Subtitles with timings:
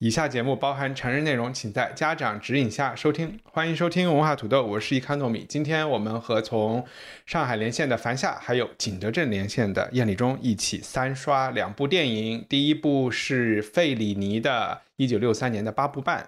[0.00, 3.36] 以下节目包含成人内容，请在家长指引下收听。
[3.42, 5.44] 欢迎收听文化土豆，我是伊康糯米。
[5.48, 6.86] 今天我们和从
[7.26, 12.46] 上海连线的樊夏，还有景德镇连线的燕礼忠一起三刷两部电影。
[12.48, 16.22] 第一部是费里尼的1963年的《八部半》。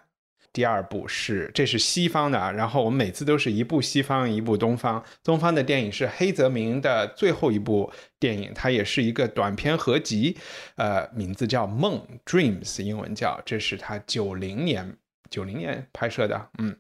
[0.53, 5.01] 第二部是，这是西方的啊，然后我们每次都是一部西方，一部东方。
[5.23, 10.37] 东方的电影是黑泽明的最后一部电影，它也是一个短片合集，
[10.77, 14.97] 呃，名字叫《梦》（Dreams），英文叫，这是他九零年
[15.31, 16.77] 九零年拍摄的，嗯，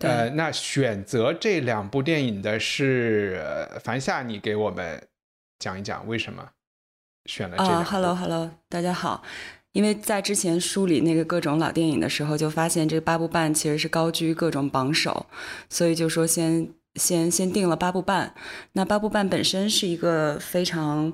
[0.00, 3.40] 呃，那选择这两部电影的是
[3.80, 5.00] 樊夏，你给我们
[5.58, 6.50] 讲一讲为什么
[7.26, 7.90] 选了这两部。
[7.90, 9.22] Hello，Hello，大家好。
[9.72, 15.26] 因为在之前梳理那个各种老电影的时候，就发现这八部半其实是高居各种榜首，
[15.68, 16.66] 所以就说先
[16.96, 18.34] 先先定了八部半。
[18.72, 21.12] 那八部半本身是一个非常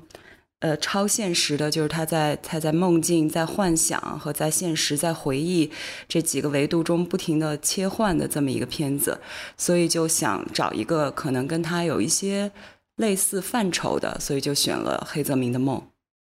[0.61, 5.71] 呃超现实的，就是他在他在梦境、在幻想和在现实、在回忆
[6.09, 9.21] 这几个维度中不停的切换的这么一个片子，
[9.57, 12.51] 所以就想找一个可能跟他有一些
[12.97, 15.83] 类似范畴的，所以就选了黑泽明的梦。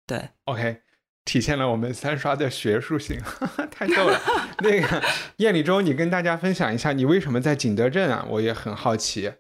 [0.06, 0.82] 对，OK。
[1.26, 3.20] 体现了我们三刷的学术性，
[3.72, 4.22] 太逗了。
[4.60, 5.04] 那个
[5.38, 8.24] 叶礼忠，你跟大家分享一下，你为什么在景德镇啊？
[8.30, 9.32] 我也很好奇。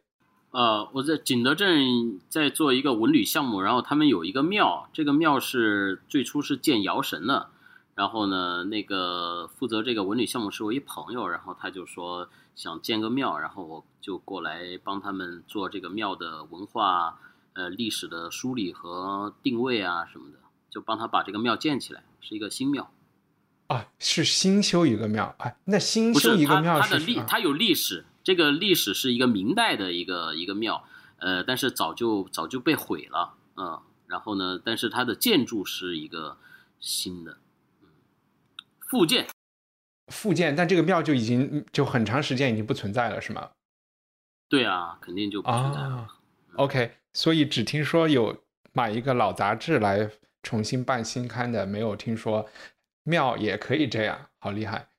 [0.55, 7.49] 呃，我在景德镇在做一个文旅项目，然后他们有一个庙，这个庙是最初是建尧神的。
[7.93, 17.19] 然后呢，那个负责这个文旅项目是我一朋友，然后他就说想建个庙，然后我就过来帮他们做这个庙的文化、
[17.51, 20.37] 呃历史的梳理和定位啊什么的。
[20.69, 22.89] 就帮他把这个庙建起来，是一个新庙，
[23.67, 25.51] 啊，是新修一个庙啊。
[25.65, 28.05] 那新修一个庙是它的历，它有历史。
[28.25, 30.83] 这个历史是一个明代的一个一个庙，
[31.19, 33.81] 呃，但是早就早就被毁了，嗯。
[34.07, 36.37] 然后呢，但是它的建筑是一个
[36.79, 37.37] 新的，
[37.81, 37.87] 嗯
[38.81, 39.27] 复建，
[40.11, 40.53] 复建。
[40.53, 43.51] 但这个庙就已经就很长时间已经不存在了，是吗？
[44.49, 46.07] 对啊，肯定就不存在了。
[46.57, 48.43] OK，所以只听说有
[48.73, 50.11] 买一个老杂志来。
[50.43, 52.47] 重新办新刊的没有听说，
[53.01, 54.89] 庙也可以这样，好厉害。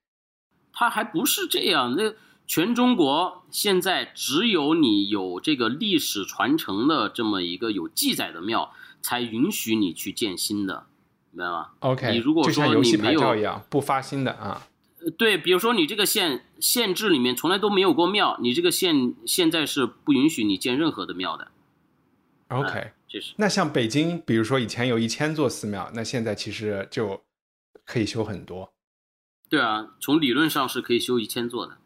[0.73, 2.13] 他还不是这样，那
[2.47, 10.87] 全中国现在只有你有这个历史传承的这么一个有记载的庙，才允许你去建新的，
[11.33, 14.67] 明白吗？OK，你如果说你没有一样不发新的啊，
[15.19, 21.49] 对，比如说你这个县县制里面从来都没有过庙，你这个县现在是不允许你建任何的庙的。
[22.49, 22.93] OK。
[23.37, 27.23] 那像北京，比如说以前有一千座寺庙，那现在其实就
[27.87, 28.71] 可以修很多。
[29.49, 31.79] 对啊，从理论上是可以修一千座的。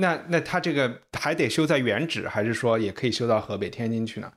[0.00, 4.32] 那那他这个还得修在原址，还是说也可以修到河北、天津去呢？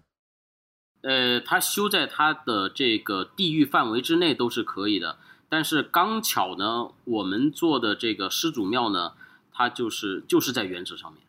[1.01, 5.17] 呃，他修在他的这个地域范围之内都是可以的。
[5.47, 9.13] 但是刚巧呢，我们做的这个师祖庙呢，
[9.51, 11.21] 它就是就是在原址上面。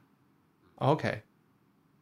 [0.76, 1.22] OK，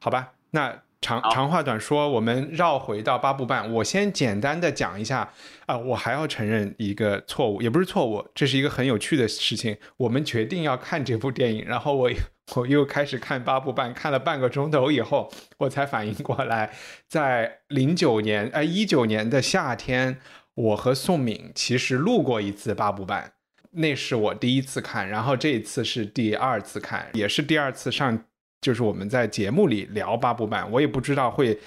[0.00, 0.82] 好吧，那。
[1.00, 3.72] 长长话短说，我们绕回到八部半。
[3.72, 5.32] 我先简单的讲一下
[5.64, 9.76] 啊，我还要承认一个错误，也不是错误，这是一个很有趣的事情。
[9.96, 12.10] 我们决定要看这部电影，然后我
[12.56, 16.70] 我又开始看八部半，看了半个钟头以后，我才反应过来，
[17.08, 20.18] 在零九年呃一九年的夏天，
[20.54, 23.32] 我和宋敏其实录过一次八部半，
[23.70, 28.24] 那是我第一次看，然后这一次是第二次看，也是第二次上。
[28.60, 31.58] 就是我们在节目里聊八部半，我也不知道会，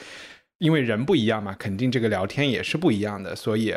[0.59, 3.75] 因为人不一样嘛，肯定这个聊天也是不一样的，所以，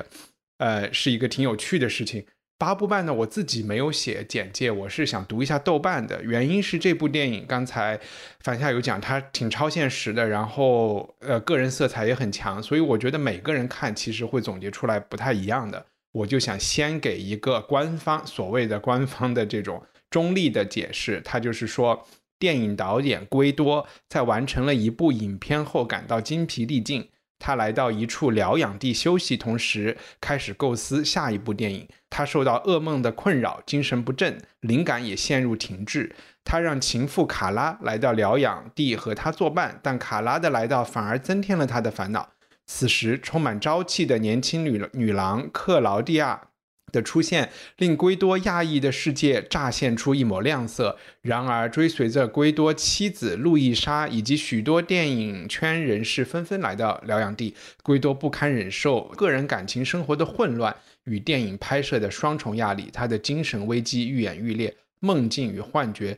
[0.58, 2.24] 呃，是一个挺有趣的事情。
[2.58, 7.98] 八部半呢，我自己没有写简介，我是想读一下豆瓣的，原因是这部电影刚才
[8.40, 15.84] 樊夏有讲，它挺超现实的，然后呃，个人色彩也很强，所以我觉得每个人看其实会总结出来不太一样的。
[16.12, 22.06] 我就想先给一个官方所谓的官方的这种中立的解释，他就是说。
[22.38, 31.88] 电影导演圭多在完成了一部影片后感到精疲力尽，他来到一处疗养地休息，同时开始构思下一部电影。
[32.08, 36.14] 他受到噩梦的困扰，精神不振，灵感也陷入停滞。
[36.44, 42.30] 他让情妇卡拉来到疗养地和他作伴，但卡拉的来到反而增添了他的烦恼。
[42.66, 46.48] 此时，充满朝气的年轻女女郎克劳蒂亚
[46.96, 50.98] 的出现，令圭多讶异的世界乍现出一抹亮色。
[51.20, 66.16] 然而，追随着圭多妻子路易莎以及许多电影圈人士纷纷来到疗养地，圭多不堪忍受个人感情生活的混乱与电影拍摄的双重压力，他的精神危机愈演愈烈，梦境与幻觉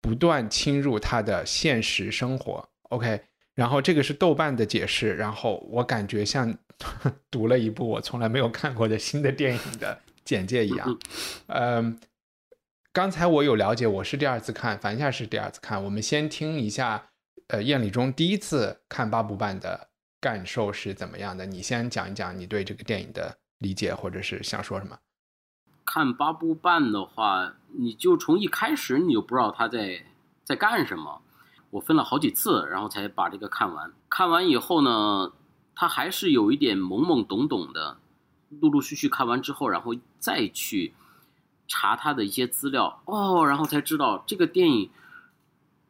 [0.00, 2.68] 不断侵入他的现实生活。
[2.88, 3.20] OK。
[3.54, 6.52] 然后这个是豆瓣的解释，然后我感觉像
[7.30, 10.98] 读了一部我从来没有看过的新的电影的简介一样。
[11.46, 11.98] 嗯，
[12.92, 15.82] 刚才我有了解，我是第二次看，樊夏是第二次看。
[15.84, 17.10] 我们先听一下，
[17.48, 19.88] 呃，燕礼中第一次看八部半的
[20.20, 21.44] 感受是怎么样的？
[21.46, 24.98] 你先讲一讲你对这个电影的理解，或者是想说什么？
[25.84, 30.04] 看八部半的话，你就从一开始你就不知道他在
[30.44, 31.20] 在干什么。
[31.70, 33.92] 我分了好几次，然后才把这个看完。
[34.08, 35.32] 看完以后呢，
[35.74, 37.98] 他还是有一点懵懵懂懂的。
[38.60, 40.94] 陆陆续续看完之后，然后再去
[41.66, 44.90] 查他的一些资料，哦，然后才知道这个电影，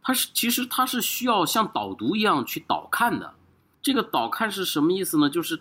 [0.03, 3.35] 它是其实它是需要像导读一样去导看的。
[3.83, 5.29] 这个导看是什么意思呢？
[5.29, 5.61] 就是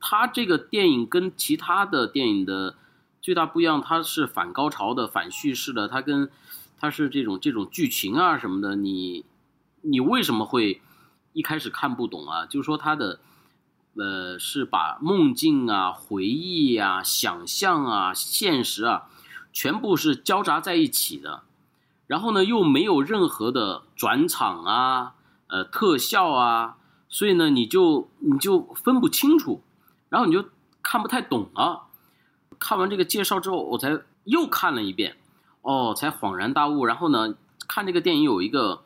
[0.00, 2.76] 它这个电影跟其他的电影的
[3.20, 6.30] 最大不一样，它是反高潮的、反叙事的，它跟
[6.78, 9.24] 它是这种这种剧情啊什么的，你。
[9.80, 10.82] 你为什么会
[11.32, 12.44] 一开始看不懂啊？
[12.46, 13.20] 就是说它的，
[13.98, 19.08] 呃，是把梦境啊、回忆啊、想象啊、现实啊，
[19.52, 21.42] 全部是交杂在一起的，
[22.06, 25.14] 然后呢，又没有任何的转场啊、
[25.48, 26.76] 呃特效啊，
[27.08, 29.62] 所以呢，你就你就分不清楚，
[30.08, 30.44] 然后你就
[30.82, 31.84] 看不太懂了。
[32.58, 35.16] 看完这个介绍之后，我才又看了一遍，
[35.62, 36.86] 哦，才恍然大悟。
[36.86, 37.34] 然后呢，
[37.66, 38.82] 看这个电影有一个。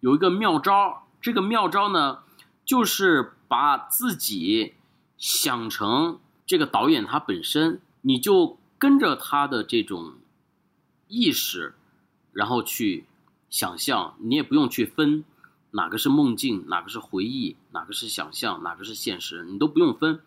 [0.00, 2.18] 有一个妙招，这个妙招呢，
[2.64, 4.72] 就是把自己
[5.18, 10.14] 想成这个导演他本身，你就跟着他的这种
[11.06, 11.74] 意识，
[12.32, 13.04] 然后去
[13.50, 15.22] 想象，你也不用去分
[15.72, 20.22] 哪个是梦境，哪个是回忆，哪个是想象，哪个是现实，你都不用分。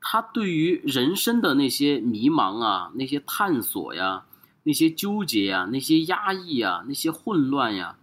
[0.00, 4.26] 他对于人生的那些迷茫啊，那些探索呀，
[4.64, 7.98] 那些纠结呀，那些压抑呀，那些混乱呀。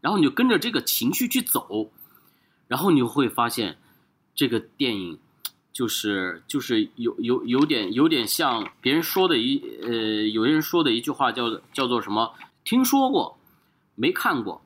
[0.00, 1.90] 然后你就跟着这个情绪去走，
[2.68, 3.78] 然后你会发现，
[4.34, 5.18] 这个电影
[5.72, 9.92] 就是就是有有有点有点像别人说的一呃，
[10.28, 12.34] 有人说的一句话叫叫做什么？
[12.64, 13.38] 听说过，
[13.94, 14.62] 没看过，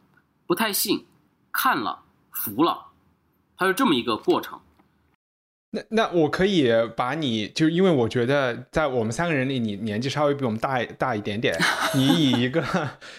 [0.46, 1.04] 不太信，
[1.50, 2.86] 看了服了，
[3.56, 4.60] 它是这么一个过程。
[5.70, 11.54] 那那我可以把你，就因为我觉得在我们三个人里，你年纪稍微比我们大大一点点。
[11.94, 12.64] 你以一个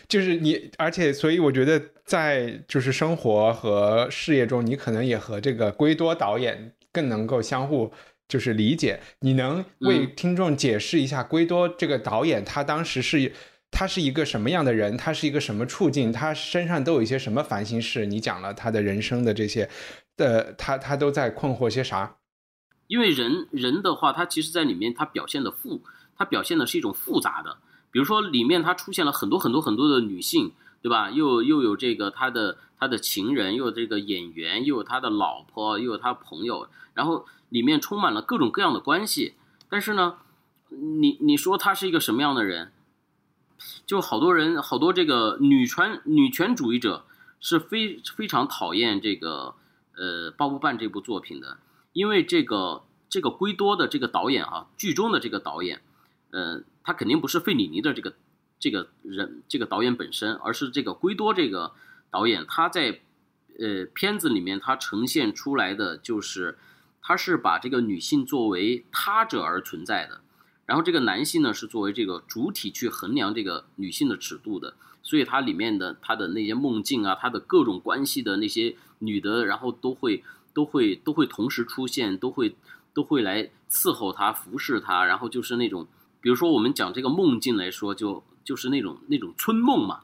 [0.08, 7.92] 就是你，而且所以我觉得在就是生活和事业中，你可能也和这个圭多导演更能够相互
[8.28, 9.00] 就是理解。
[9.20, 13.32] 你能为听众解释一下圭多这个导演他当时是
[13.70, 14.98] 他是一个什么样的人？
[14.98, 16.12] 他是一个什么处境？
[16.12, 18.08] 他身上都有一些什么烦心事？
[18.08, 19.70] 你讲了他的人生的这些，
[20.18, 22.16] 呃，他他都在困惑些啥？
[22.90, 25.84] 因为人人的话，他其实在里面他表现的复，
[26.18, 27.60] 他表现的是一种复杂的。
[27.92, 31.12] 比如说里面他出现了很多很多很多的女性，对吧？
[31.12, 39.36] 又又有这个他的他的情人，又有这个演员，又有他的老婆，又有他朋友，然后里面充满了各种各样的关系。
[39.70, 40.18] 但是呢，
[40.70, 42.72] 你你说他是一个什么样的人？
[43.86, 47.06] 就好多人好多这个女权女权主义者
[47.40, 49.54] 是非非常讨厌这个
[49.96, 51.60] 呃《八部半》这部作品的。
[52.00, 55.82] 因为这个这个圭多的这个导演啊，剧中的这个导演，
[56.32, 58.14] 呃，他肯定不是费里尼的这个
[58.58, 61.74] 这个人这个导演本身，而是这个圭多这个
[62.10, 63.02] 导演，他在
[63.60, 66.58] 呃片子里面他呈现出来的就是，
[67.02, 70.22] 他是把这个女性作为他者而存在的，
[70.66, 80.24] 然后这个男性呢是作为这个主体去衡量这个女性的尺度的，所以它里面的他的那些梦境啊，他的各种关系的那些女的，然后都会。
[80.60, 82.54] 都会都会同时出现，都会
[82.94, 85.88] 都会来伺候他、服侍他，然后就是那种，
[86.20, 90.02] 比如说我们讲这个梦境来说，就就是那种那种春梦嘛。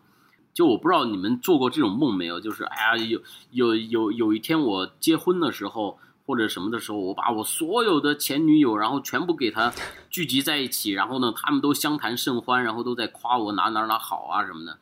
[0.54, 2.40] 就我不知道你们做过这种梦没有？
[2.40, 3.22] 就是哎呀，有
[3.52, 9.74] 有有有一天我结婚的时候或者什么的时候，我把我所有的前女友，然后全部给她
[10.10, 14.78] 聚集在一起，然后呢，他们都相谈甚欢，然后都在夸我哪哪哪好啊什么的，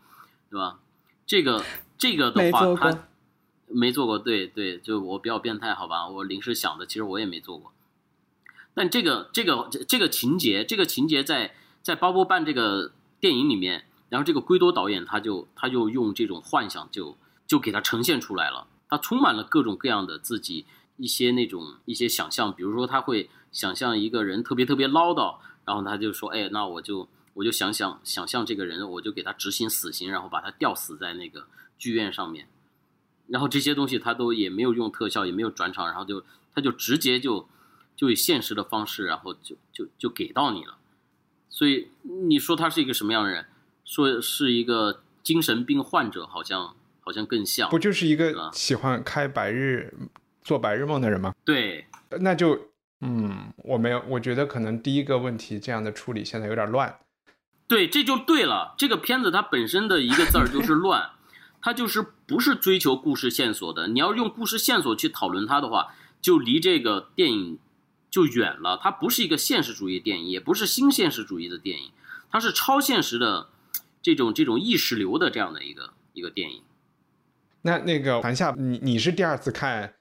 [0.51, 0.77] 对吧？
[1.25, 1.63] 这个
[1.97, 2.95] 这个的话，他。
[3.73, 7.73] 没做过，对对，就我比较变态，好吧，我临时想的，其实我也没做过。
[8.73, 18.67] 但这个这个这个情节，这个情节在在《巴布半》这个电影里面，然后这个圭多导演他就他就用这种幻想，就就给他呈现出来了。
[18.89, 20.65] 他充满了各种各样的自己
[20.97, 32.47] 一些那种一些想象，比如说他会想象一个人特别特别唠叨，然后他就说，哎，那我就我就想想想象这个人，我就给他执行死刑，然后把他吊死在那个剧院上面，
[33.27, 37.47] 然后这些东西他都也没有用特效，也没有转场，然后就他就直接就
[37.95, 40.77] 就以现实的方式，然后就就就给到你了。
[41.49, 43.45] 所以你说他是一个什么样的人？
[43.85, 49.93] 说是一个精神病患者，好像好像更像，不就是一个喜欢开白日
[50.41, 51.35] 做白日梦的人吗？
[51.43, 51.85] 对，
[52.21, 52.69] 那就
[53.01, 56.97] 嗯，我没有，我觉得可能第一个问题这样的处理现在有点乱。
[57.67, 58.73] 对，这就对了。
[58.77, 61.09] 这个片子它本身的一个字儿就是乱，
[61.61, 63.87] 它就是不是追求故事线索的。
[63.89, 67.59] 你要用故事线索去讨论它的话，就离这个电影
[68.09, 68.79] 就远了。
[68.81, 71.91] 它不是一个现实主义电影，也不是新现实主义的电影，
[72.31, 73.49] 它是超现实的
[74.01, 76.63] 这种这种意识流的这样的一个一个电影。
[77.61, 79.93] 那那个韩夏，你你是第二次看，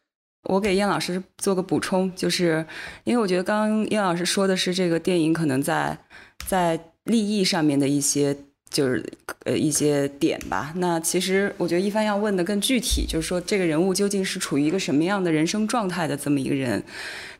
[0.44, 2.66] 我给燕老师做个补充，就是
[3.04, 6.06] 因为我觉得刚刚燕老师说的是这个电影可能在
[6.46, 9.04] 在立意上面的一些就是
[9.44, 10.72] 呃一些点吧。
[10.76, 16.82] 那其实我觉得一帆要问的更具体，就是说这个人物究竟是处于一个什么样的人生状态的这么一个人。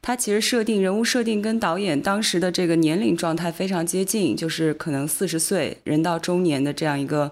[0.03, 7.31] 他其实设定人物设定跟导演当时的这个年龄状态非常接近，就是可能四十岁人到中年的这样一个，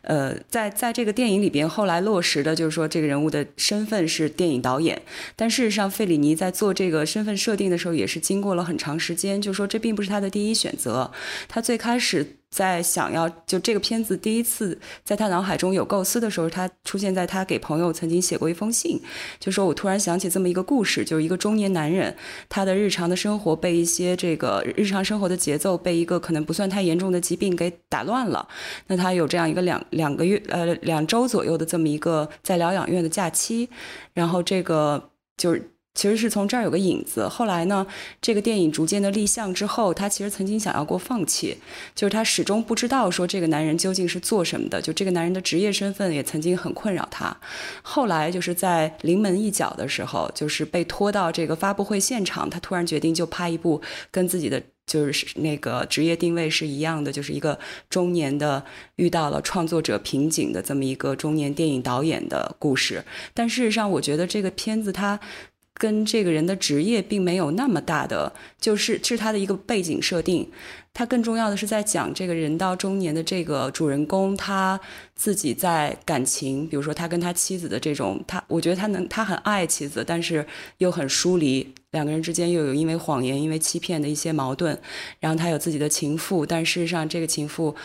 [0.00, 5.02] 呃，在在这个电影里边后来落实的就是说这个人物的身份是电影导演，
[5.36, 11.12] 但事实上费里尼在做这个身份设定的时候也是经过了很长时间，就是说这并不是他的第一选择，
[11.46, 12.26] 他最开始。
[12.48, 18.98] 在想要就这个片子第一次在他脑海中有构思的时候，他出现在他给朋友曾经写过一封信，
[19.38, 22.05] 就说我突然想起这么一个故事，就是一个中年男人，
[22.48, 28.48] 他的日常的生活被一些这个日常生活的节奏被一个可能不算太严重的疾病给打乱了。
[28.88, 33.68] 那他有这样一个两两个月呃两周左右的这么一个在疗养院的假期，
[34.12, 35.75] 然后这个就是。
[35.96, 37.26] 其实是从这儿有个影子。
[37.26, 37.84] 后来呢，
[38.20, 41.56] 这个电影逐渐的立项之后，他其实曾经想要过放弃，
[41.94, 47.36] 就是他始终不知道说这个男人究竟是做什么的，就这个男人的职业身份也曾经很困扰他。
[47.82, 58.62] 后来就是在临门一脚的时候，就是被拖到这个发布会现场，他突然决定就拍一部跟自己的就是那个职业定位是一样的，就是一个中年的
[58.96, 63.02] 遇到了创作者瓶颈的这么一个中年电影导演的故事。
[63.32, 65.18] 但事实上，我觉得这个片子它。
[65.78, 70.48] 跟这个人的职业并没有那么大的，就是是他的一个背景设定。
[70.94, 74.80] 他更重要的是在讲这个人到中年的这个主人公，他
[75.14, 80.46] 自己在感情，比如说他跟他妻子的这种，他我觉得他能，他很爱妻子，但是
[80.78, 84.78] 又很疏离，两个人之间又有因为谎言、因为欺骗的一些矛盾。
[85.20, 87.76] 然后他有自己的情妇，但事实上这个情妇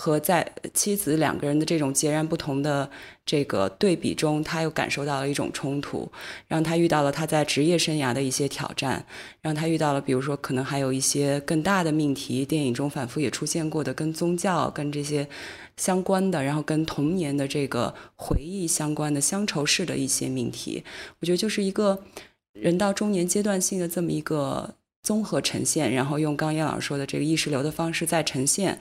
[0.00, 2.88] 和在妻子两个人的这种截然不同的
[3.26, 6.10] 这个对比中，他又感受到了一种冲突，
[6.48, 9.04] 让他遇到了他在职业生涯的一些挑战，
[9.42, 12.46] 让他遇到了比如说可能还有一些更大的命题。
[12.46, 15.28] 电影中反复也出现过的，跟宗教、跟这些
[15.76, 20.82] 相关的，然后跟童年的这个回忆相关的乡愁式的一些命题，
[21.18, 22.02] 我觉得就是一个
[22.54, 28.78] 人到中年阶段性的这么一个综合呈现，然后用刚叶老师说的这个意识流的方式再呈现。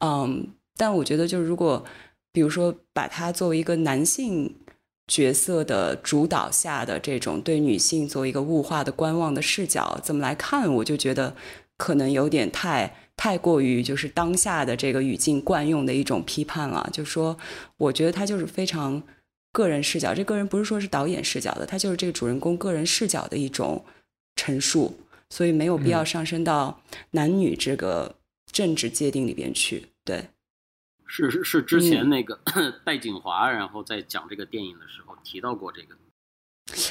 [0.00, 1.84] 嗯，但我觉得就是如果
[2.32, 4.54] 比如说把它作为一个男性
[5.06, 11.34] 角色的主导下的这种对女性作为一个物化的观望的视角怎么来看，我就觉得。
[11.80, 17.38] 可能有点太太过于就是当下的这个语境惯用的一种批判了，就说
[17.76, 19.00] 我觉得他就是非常
[19.52, 23.84] 个人视角，这个人不是说是导演视角的，他就是这个主人公个人视角的一种
[24.34, 24.92] 陈述，
[25.30, 26.80] 所以没有必要上升到
[27.12, 28.16] 男女这个
[28.50, 29.86] 政治界定里边去。
[30.04, 30.28] 对，
[31.06, 32.38] 是是是，之前那个
[32.84, 35.96] 戴锦华，然后在讲这个电影的时候提到过这个。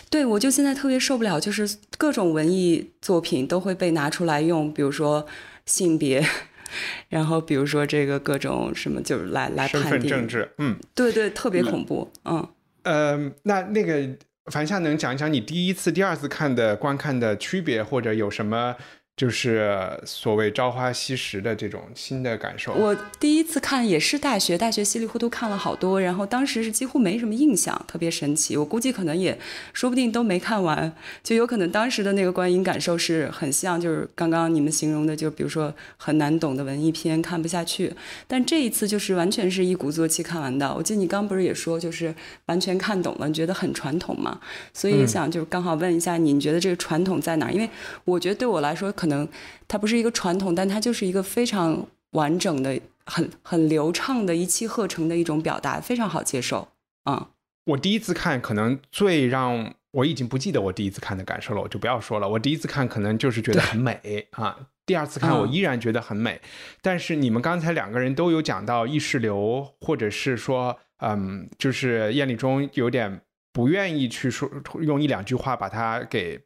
[0.10, 5.28] 对，我就现在特别受不了，就是各种文艺作品都会被拿出来用，比如说
[5.66, 6.26] 性别，
[7.10, 12.48] 然后比如说这个各种什么，就是来来身份政治，嗯，对对，特别恐怖，嗯。
[12.84, 18.76] 呃，那那个樊夏能讲一讲你第一次、第二次看的观看的区别，或者有什么？
[19.18, 22.72] 就是所谓朝花夕拾的这种新的感受。
[22.74, 28.56] 我第一次看也是大学，大学稀里糊涂看了好多，然后当时是几乎没什么印象，特别神奇。
[28.56, 29.36] 我估计可能也
[29.74, 30.94] 说不定都没看完，
[31.24, 37.92] 就有可能当时的那个观影感受是很像，就是刚刚你们形容的，就比如说很难懂的文艺片看不下去。
[38.28, 40.72] 但这一次就是完全是一鼓作气看完的。
[40.76, 42.14] 我记得你刚不是也说就是
[42.46, 44.40] 完全看懂了，觉得很传统嘛？
[44.76, 47.52] 所以想就是刚好问一下你，你觉得这个传统在哪儿？
[47.52, 47.68] 因为
[48.06, 49.07] 我觉得对我来说可。
[49.08, 49.26] 可能
[49.70, 56.68] 它不是一个传统，但它就是一个非常完整的、很很流畅的一气呵成的一种表达，非常好接受。
[57.04, 57.30] 啊，
[57.68, 62.28] 我第一次看，可能最让我已经不记得我第一次看的感受了，我就不要说了。
[62.28, 66.42] 我第一次看可能就是觉得很美啊，第二次看我依然觉得很美。
[66.82, 73.22] 但是你们刚才两个人都有讲到意识流，或者是说，嗯，就是艳丽中有点
[73.54, 76.42] 不愿意去说用一两句话把它给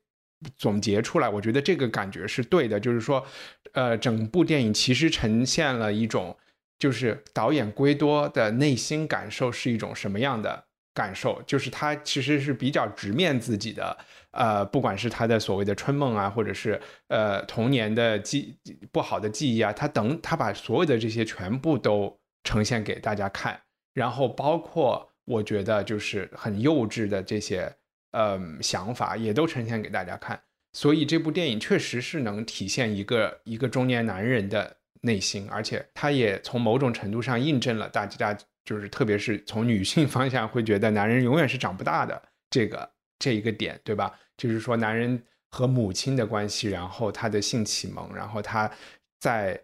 [0.58, 1.30] 总结出来。
[1.30, 3.26] 我觉得这个感觉是对的，就是说，
[3.74, 6.38] 呃，整部电影其实呈现了一种，
[6.80, 10.66] 就是导演圭多的内心感受是一种什么样的。
[10.94, 13.98] 感受就是他其实是比较直面自己的，
[14.32, 18.58] 呃，不管是他的所谓的春梦啊，或者是呃童年的记
[18.92, 23.58] 不好的记忆啊，他等他把所有的这些全部都呈现给大家看，
[23.94, 27.74] 然后包括我觉得就是很幼稚的这些
[28.12, 30.42] 呃想法也都呈现给大家看，
[30.74, 38.38] 所以这部电影确实是能体现一个一个中年男人的内心，而且他也从某种程度上印证了大家。
[38.64, 42.88] 就是特别是从女性 方向会觉得男人永远是长不大的这个
[43.18, 44.14] 这一个点，对吧？
[44.38, 48.72] 就是说男人和母亲的关系，然后他的性启蒙，然后他
[49.20, 49.60] 在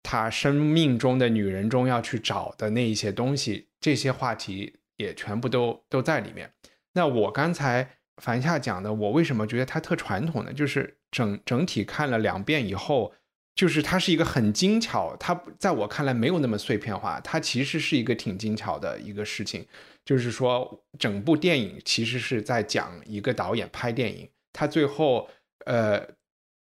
[0.00, 6.48] 他生命中的女人中要去找的那一些东西，这些话题也全部都都在里面。
[6.94, 10.52] 那我刚才樊夏讲的，我为什么觉得他特传统呢？
[10.52, 13.12] 就是整整体看了两遍以后。
[13.56, 19.64] 就是它是一个很精巧，它在我看来没有那么碎片化，它其实是一个挺精巧的一个事情。
[20.04, 25.28] 就是说，整部电影其实是在讲一个导演拍电影，他最后
[25.66, 26.04] 呃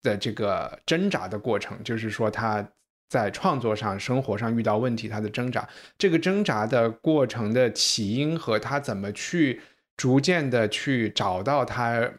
[0.04, 2.64] 的这个挣扎的过程，就是说他
[3.10, 9.60] 在创作上、生活上遇到问题，他的挣扎，这个挣扎的过程的起因和他怎么去
[9.98, 12.12] 逐渐的去找到他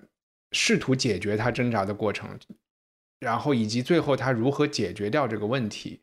[0.53, 2.39] 试图解决他挣扎的过程。
[3.21, 6.03] 然后以及最后他如何解决掉这个问题，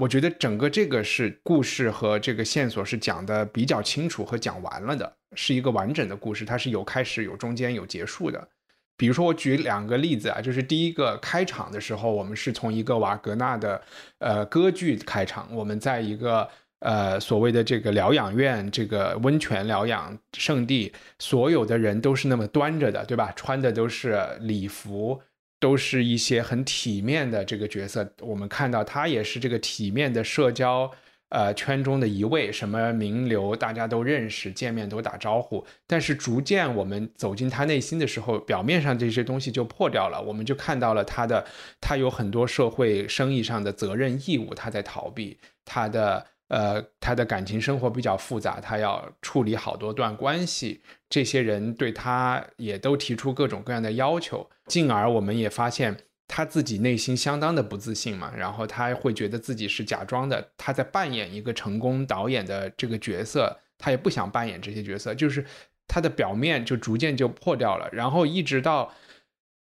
[0.00, 8.48] 我觉得整个这个是故事和这个线索是讲的比较清楚和讲完了的，是一个完整的故事，它是有开始、有中间、有结束的。
[8.96, 13.82] 比如说我举两个例子啊，就是第一个开场的时候，我们是从一个瓦格纳的
[14.20, 16.48] 呃歌剧开场，我们在一个
[16.80, 23.32] 呃所谓的这个疗养院、这个温泉疗养圣地，所有的人都是那么端着的，对吧？
[23.36, 25.20] 穿的都是礼服。
[25.58, 30.88] 都是一些很体面的这个角色，我们看到他也是这个体面的社交
[31.30, 35.66] 呃圈中的一位，什么名流大家都认识，见面都打招呼。
[35.86, 41.46] 但是逐渐我们走进他内心的时候，表面上这些东西就破掉了，我们就看到了他的
[41.80, 46.26] 他有很多社会生意上的责任义务，他在逃避他的。
[46.48, 50.80] 呃，他的感情生活比较复杂，他要处理好多段关系，
[51.10, 55.96] 这些人对他也都提出各种各样的要求，进而我们也发现
[56.28, 65.44] 他自己内心相当的不自信嘛，然后他会觉得自己是假装的，他在扮演一个成功导演的这个角色，他也不想扮演这些角色，就是
[65.88, 68.94] 他的表面就逐渐就破掉了，然后一直到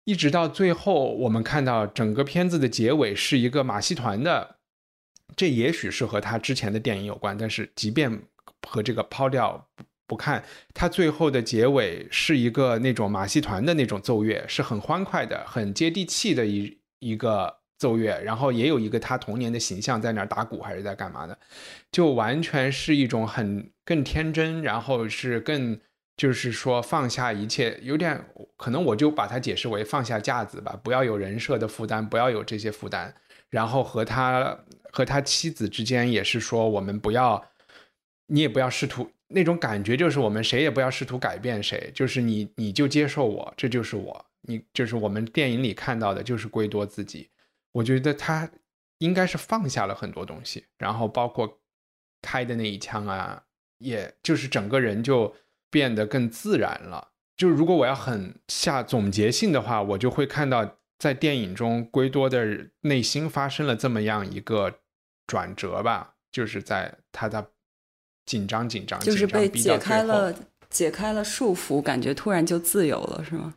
[0.04, 4.57] 一直到最后，我们看到整个片子的结尾是一个马戏团的。
[5.36, 8.22] 这也许是和他之前的电影有关，但是即便
[8.66, 21.38] 和这个抛掉不不看，他最后的结尾是一个那种马戏团的那种奏乐，是很欢快的、很接地气的一一个奏乐，然后也有一个他童年的形象在那儿打鼓还是在干嘛的，
[21.92, 25.78] 就完全是一种很更天真，然后是更
[26.16, 28.24] 就是说放下一切，有点
[28.56, 33.14] 可能我就把它解释为放下架子吧，不要有人设的负担，不要有这些负担。
[33.50, 34.58] 然后和他
[34.90, 37.50] 和他妻子之间也是说，我们不要，
[38.26, 47.30] 你也不要试图那种感觉，就是我们谁也不要试图改变谁，就是你你就接受我，这就是我，你就是我们电影里看到的，就是圭多自己。
[47.72, 48.50] 我觉得他
[48.98, 51.60] 应该是放下了很多东西，然后包括
[52.22, 53.44] 开的那一枪啊，
[53.78, 55.34] 也就是整个人就
[55.70, 57.08] 变得更自然了。
[57.36, 60.76] 就如果我要很下总结性的话，我就会看到。
[60.98, 64.80] 在电影中，圭多的内心发生了这么样一个
[65.26, 67.52] 转折吧，就是在他的
[68.26, 70.34] 紧张、紧张、就是被解开了，
[70.68, 73.54] 解开了束缚，感觉突然就自由了，是吗？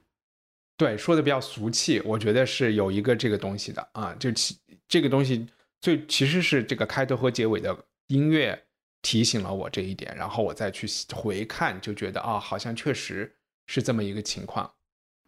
[0.77, 5.47] 对，说的比较俗气，我觉得是有一个这个东西的啊，就其这个东西
[5.79, 8.59] 最其实是这个开头和结尾的音乐
[9.01, 13.35] 提醒了我这一点，然后我再去回看，就觉得啊，好像确实
[13.67, 14.71] 是这么一个情况。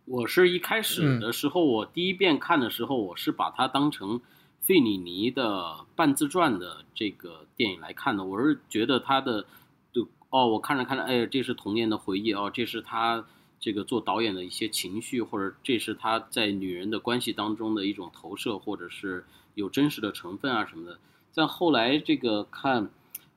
[0.05, 4.19] 我是一开始的时候，我第一遍看的时候，我是把它当成
[4.59, 8.25] 费里尼的半自传的这个电影来看的。
[8.25, 9.45] 我是觉得他的，
[9.93, 13.25] 就哦，我看着看着，哎，这是童年的回忆哦，这是他
[13.61, 19.23] 这个做导演的一些情绪，或者这是他在女人的关系当中的一种投射，或者是
[19.55, 20.99] 有真实的成分啊什么的。
[21.31, 22.89] 在后来这个看，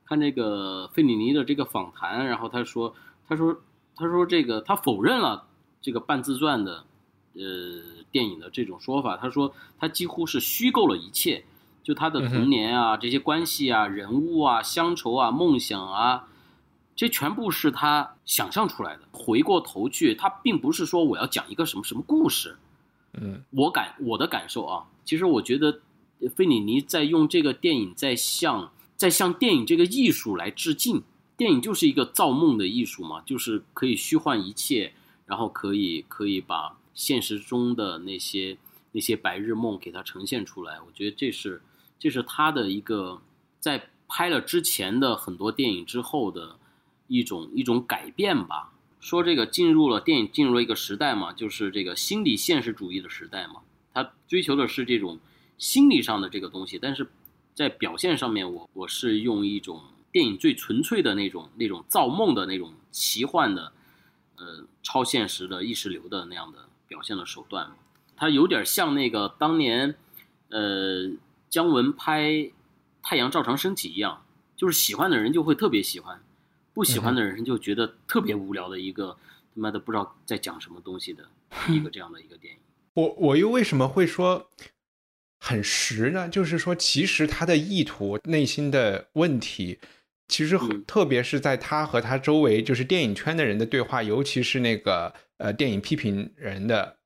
[0.03, 2.93] 看这个费里尼的这个访谈，然后他说，
[3.25, 3.61] 他说，
[3.95, 5.45] 他说这个他否认了。
[5.81, 6.83] 这个半自传的
[7.33, 7.43] 呃
[8.11, 11.45] 电影的这种说法，他说他几乎是虚构了一切，
[11.83, 16.27] 就他的童年啊、这些关系啊、人物啊、乡愁啊、梦想啊，
[16.95, 19.01] 这全部是他想象出来的。
[19.11, 22.57] 回过头去，他并不是说我要讲一个什么什么故事。
[23.13, 25.79] 嗯，我感我的感受啊，其实我觉得
[26.35, 31.03] 费里尼在用这个电影在向在向电影这个艺术来致敬。
[31.37, 34.93] 电影就是一个造梦的艺术嘛，就是可以虚幻一切，
[35.27, 38.57] 然后可以可以把现实中的那些
[38.93, 40.79] 那些白日梦给它呈现出来。
[40.81, 41.61] 我觉得这是
[41.99, 43.21] 这是他的一个
[43.59, 46.57] 在拍了之前的很多电影之后的
[47.07, 48.73] 一种一种改变吧。
[48.99, 53.61] 说这个进入了电影进入了一个时代嘛，就是这个心理现实主义的时代嘛。
[53.93, 55.19] 他追求的是这种
[55.59, 57.07] 心理上的这个东西，但是
[57.53, 59.81] 在表现上面，我我是用一种。
[60.09, 63.71] 电影最纯粹的那种、那种造梦的那种奇幻的，
[64.37, 67.71] 呃，超现实的意识流的那样的表现的手段，
[68.15, 69.95] 它有点像那个当年，
[70.49, 71.09] 呃，
[71.49, 72.23] 姜文拍
[73.01, 74.23] 《太阳照常升起》一样，
[74.55, 76.21] 就是喜欢的人就会特别喜欢，
[76.73, 79.17] 不喜欢的人就觉得特别无聊的一个
[79.55, 81.27] 他妈的不知道在讲什么东西的
[81.69, 82.59] 一个这样的一个电影。
[82.93, 84.49] 我我又为什么会说
[85.39, 86.29] 很实呢？
[86.29, 89.79] 就是说，其实他的意图、内心的问题。
[90.29, 96.97] 其实，特别是在他和他周围就是电影圈的人的对话，尤其是那个呃电影批评人的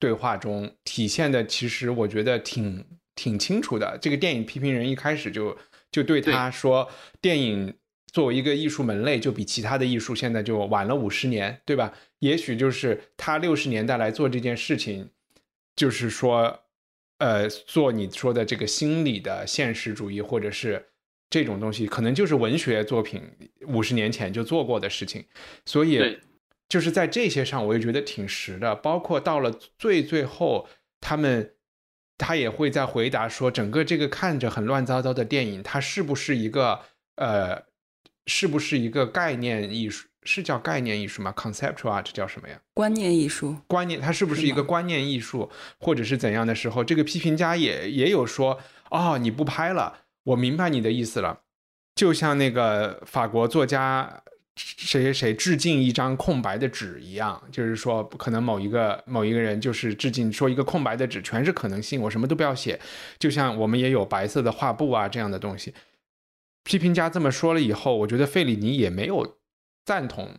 [0.00, 3.96] 对话中体现的，其实我觉得挺挺清楚的。
[4.02, 5.56] 这个电影批评人一开始就
[5.92, 7.74] 就对他说，电影
[8.12, 11.94] 作为一个艺术门类，就比其他的艺术现在就晚了五十年，对吧？
[12.18, 15.10] 也许就是他六十年代来做这件事情，
[15.76, 16.64] 就是说，
[17.18, 20.88] 呃，做你说的这个心理的现实主义，或者是。
[21.32, 23.22] 这种东西可能就是文学作品
[23.66, 25.24] 五十年前就做过的事情，
[25.64, 26.18] 所以
[26.68, 28.74] 就是在这些上，我也觉得挺实的。
[28.74, 30.68] 包括到了最最后，
[31.00, 31.54] 他们
[32.18, 36.80] 他也会在回答说，整个这个看着很乱糟糟的电影，它是不是一个
[37.16, 37.62] 呃，
[38.26, 40.06] 是不是一个概念艺术？
[40.24, 42.60] 是叫概念艺术吗？Conceptual art 叫什么呀？
[42.74, 43.56] 观念艺术。
[43.66, 46.84] 观念，它是不是一个观念艺术，或者是怎样的时候？
[46.84, 50.00] 这个批评家也也有说，哦，你不拍了。
[50.24, 51.40] 我明白你的意思了，
[51.94, 54.22] 就像那个法国作家
[54.54, 62.78] 谁谁谁致敬一张空白的纸一样，就是说，可能某一个某一个人就是致敬，说一个空白的纸全是可能性，我什么都不要写。
[63.18, 65.74] 就像我们也有白色的画布啊这样的东西。
[66.64, 69.38] 批评家这么说了以后，我觉得费里尼也没有
[69.84, 70.36] 赞同，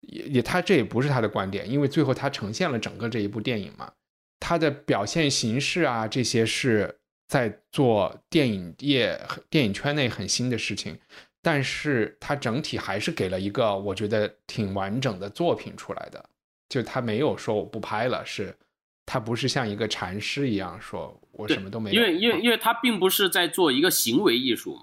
[0.00, 3.92] 也也他这也不是他的观点，因为最后他呈现了整个这一部电影嘛，
[4.40, 7.00] 他的表现形式啊这些是。
[7.26, 10.96] 在做电影业、电影圈内很新的事情，
[11.42, 16.24] 但是它整体还是给了一个我觉得挺完整的作品出来的。
[16.68, 18.56] 就他没有说我不拍了，是
[19.04, 21.96] 他不是像一个禅师一样说我什么都没有。
[21.96, 24.76] 因为因为因为他并不是在做一个行为艺术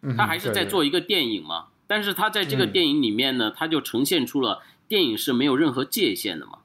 [0.00, 1.68] 嘛，他还是在做一个电影嘛。
[1.86, 6.58] 但是他在这个电影里面呢，他就呈现出了电影是没有任何界限的嘛。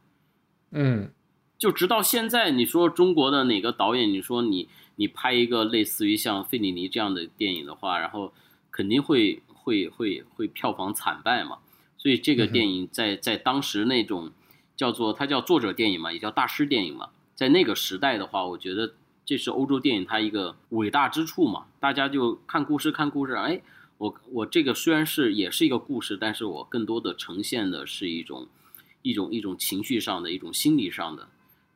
[0.72, 1.12] 嗯，
[1.58, 4.70] 就直到现在，你说中国的哪个导演，你说你。
[4.98, 8.34] 你拍一个类似于像费里尼这样的电影的话，然后
[8.72, 11.60] 肯定会会会会票房惨败嘛。
[11.98, 14.32] 所以这个电影在在当时那种
[14.76, 21.68] 叫做它叫作者电影嘛，也叫大师电影嘛，在那个时代的话，我觉得这是欧洲电影它一个伟大之处嘛。
[21.80, 23.62] 大家就看故事看故事，哎，
[24.00, 28.48] 我我这个虽然是也是一个故事，但是我更多的呈现的是一种
[29.04, 31.28] 一种一种情绪上的一种心理上的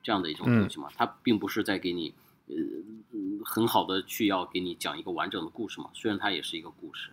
[0.02, 0.88] 这样的一种东西嘛。
[0.96, 2.14] 它并不是在给你。
[2.52, 7.10] 呃，很好的去要给你讲一个完整的故事嘛，虽然它也是一个故事，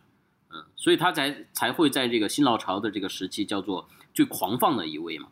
[0.51, 5.29] 嗯，所以他才才会在这个新老巢的这个时期叫做最狂放的一位嘛。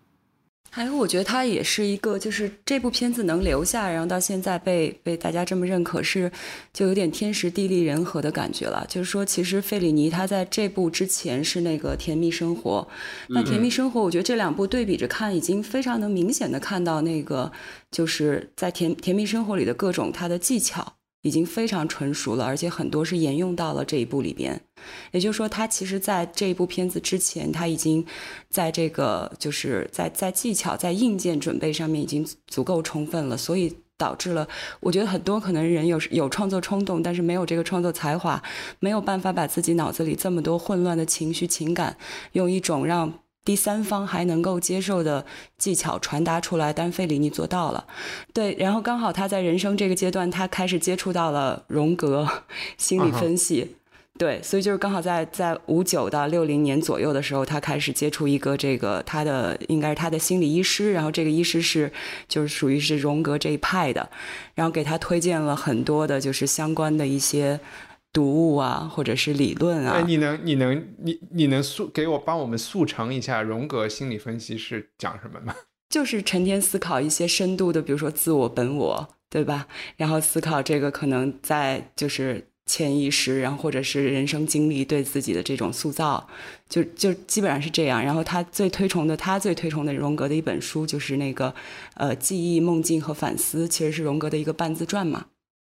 [0.76, 6.30] 还有，我觉得他也是一个，就是这部片子能留下，然后到现在被被大家这么认可，是
[6.70, 8.84] 就有点天时地利人和的感觉了。
[8.86, 12.86] 就是说，其实费里尼他在这部之前是那个《甜蜜生活》，
[13.30, 17.50] 那《甜蜜生活》，我觉得这两部对比着看，已经非常能明显的看到那个
[17.90, 20.95] 就是在《甜甜蜜生活》里的各种他的技巧。
[21.26, 24.60] 已经非常纯熟了，而且很多是沿用到了这一部里边。
[25.10, 28.06] 也就是说，他其实在这一部片子之前，他已经
[28.48, 34.46] 在这个就是在在技巧、在硬件准备上面已经足够充分了，所以导致了
[34.78, 38.40] 我觉得很多可能人有有创作冲动，但是没有这个创作才华，
[38.78, 41.96] 没有办法把自己脑子里这么多混乱的情绪情感
[42.32, 43.12] 用一种让。
[43.46, 45.24] 第三方还能够接受的
[45.56, 47.87] 技巧传达出来，但费里尼做到了。
[48.35, 52.28] 对，然后刚好他在人生这个阶段，他开始接触到了荣格
[52.76, 53.76] 心理分析。
[54.18, 61.92] 对，所以就是刚好在在五九到六零年左右的时候，他开始接触一个这个他的应该是他的心理医师，然后这个医师是
[62.26, 64.09] 就是属于是荣格这一派的，
[64.54, 67.61] 然后给他推荐了很多的就是相关的一些
[68.12, 69.92] 读物啊，或者是理论啊。
[69.94, 75.54] 哎，你能你能你你能速给我帮我们速成一下荣格心理分析是讲什么吗？
[75.88, 79.68] 就是成天思考一些深度的，比如说自我、本我，对吧？
[79.96, 86.26] 然后思考这个可能在就是潜意识，然后或者是人生经历对自己的这种塑造，
[86.68, 88.02] 就就基本上是这样。
[88.02, 91.54] 然后他最推崇的，他最推崇的荣格的一本书就是那个
[91.94, 95.26] 呃《记忆、梦境和反思》，其实是荣格的一个半自传嘛。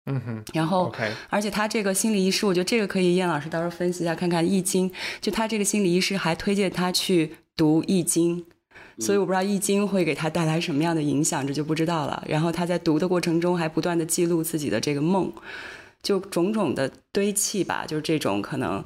[0.09, 0.91] 嗯哼，然后
[1.29, 4.89] 而且他这个心理医师，我觉得这个可以燕老师到时候分析一下，看看《易经》。
[5.19, 8.39] 就他这个心理医师还推荐他去读《易经》。
[8.99, 12.23] 所以我不知道《易经》会给他带来什么样的影响，这就不知道了。
[12.27, 15.31] 然后他在读的过程中还不断的记录自己的这个梦，
[16.01, 18.83] 就种种的堆砌吧，就是这种可能，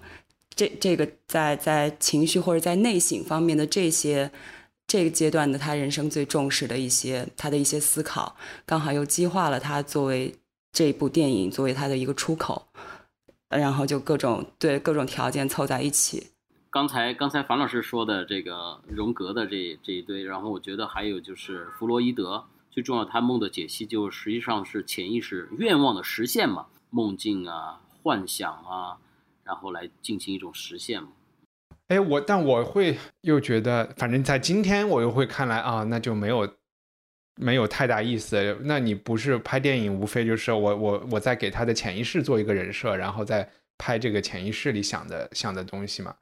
[0.54, 4.30] 这这个在在情绪或者在内省方面的这些
[4.86, 10.36] 这个阶段的他人生最重视的一些他的一些思考，刚好又激化了他作为
[10.72, 12.68] 这部电影作为他的一个出口，
[13.50, 16.28] 然后就各种对各种条件凑在一起。
[16.70, 28.98] 刚才刚才樊老师说的这个荣格的这这一堆，然后我觉得还有就是弗洛伊德，最重要他梦的解析就实际上是潜意识愿望的实现嘛，梦境啊、幻想啊，
[29.44, 31.10] 然后来进行一种实现嘛。
[31.90, 36.48] 哎，我但我会又觉得，反正在今天我又会看来啊，那就没有
[37.42, 38.58] 没有太大意思。
[38.62, 46.16] 那你不是拍电影，无非就是我我我在给他的潜意识做一个人设，然后再拍这个潜意识里想的想的东西嘛。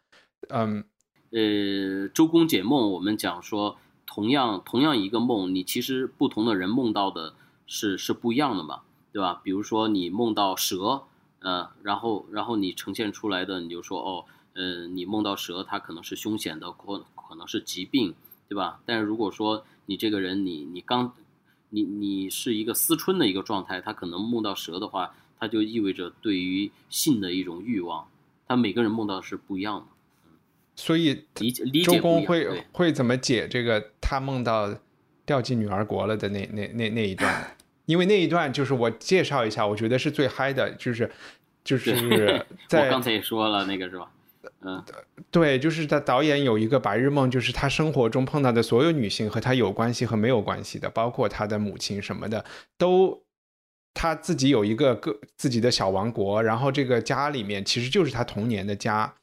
[0.47, 0.84] 嗯，
[1.32, 7.36] 呃，周公解梦，我们讲说，同样同样一个梦，你其实不同的人梦到的
[7.67, 9.41] 是是不一样的嘛，对吧？
[9.43, 11.03] 比如说你梦到蛇，
[11.39, 18.15] 呃，然后然后你呈现出来的，你就说哦，呃，你梦到蛇，它可能是凶险的，可可能是疾病，
[18.49, 18.81] 对吧？
[18.85, 21.13] 但是如果说你这个人，你你刚，
[21.69, 28.07] 你你是一个思春的一个状态，他可能梦到蛇的话，它就意味着对于性的一种欲望，
[28.47, 29.85] 他每个人梦到是不一样的。
[30.75, 31.25] 所以
[31.83, 34.75] 周公会会怎么解这个他梦到
[35.25, 37.55] 掉进女儿国了的那那那那一段？
[37.85, 41.12] 因为那一段就是我介绍一下，我觉得是最嗨的，就是
[41.63, 44.12] 就是在 我刚才也说了那个是吧？
[44.62, 44.84] 嗯，
[45.32, 52.43] 对，就是他导演有一个白日梦，就是他生活中碰到的所有女性和他有关系和没有关系的，包括他的母亲什么的
[52.78, 53.23] 都。
[53.91, 59.13] 他自己有一个个自己的小王国，然后这个家里面其实就是他童年的家，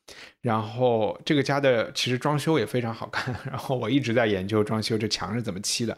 [0.42, 5.96] 然后这个家的其实装修也非常好看， 然后我一直在研究装修这墙是怎么漆的，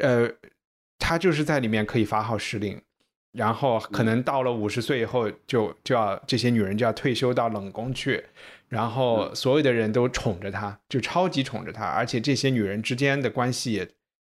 [0.00, 0.28] 呃，
[0.98, 2.78] 他就是在里面可以发号施令，
[3.32, 8.24] 然后可能到了五十岁以后就就要这些女人就要退休到冷宫去，
[8.68, 13.88] 然后所有的人都宠着她，就超级宠着她，而且这些女人之间的关系也。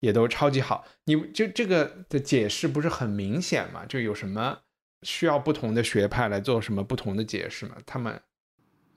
[0.02, 3.84] 也都超级好，你就这个的解释不是很明显吗？
[3.86, 4.60] 就有什么
[5.02, 7.74] 需要不同的学派来做什么不同的解释吗？
[7.84, 8.18] 他们，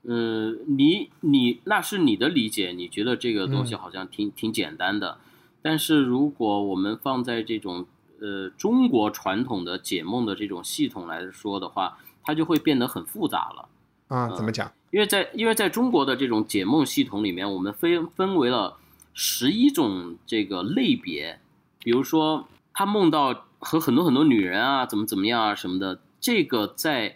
[0.04, 5.18] 嗯，你你那是你的理解，你觉得这个东西好像挺挺简单的，
[5.60, 7.84] 但是如果我们放在这种
[8.24, 13.68] 呃中国传统的解梦的这种系统来说的话，它就会变得很复杂了。
[14.08, 14.72] 啊，怎么讲？
[14.90, 18.78] 因为在因为在中国的这种解梦系统里面，我们分分为了。
[19.16, 21.38] 十一种这个类别，
[21.78, 27.14] 比如说他梦到和很多很多女人啊，怎么怎么样啊什么的，这个在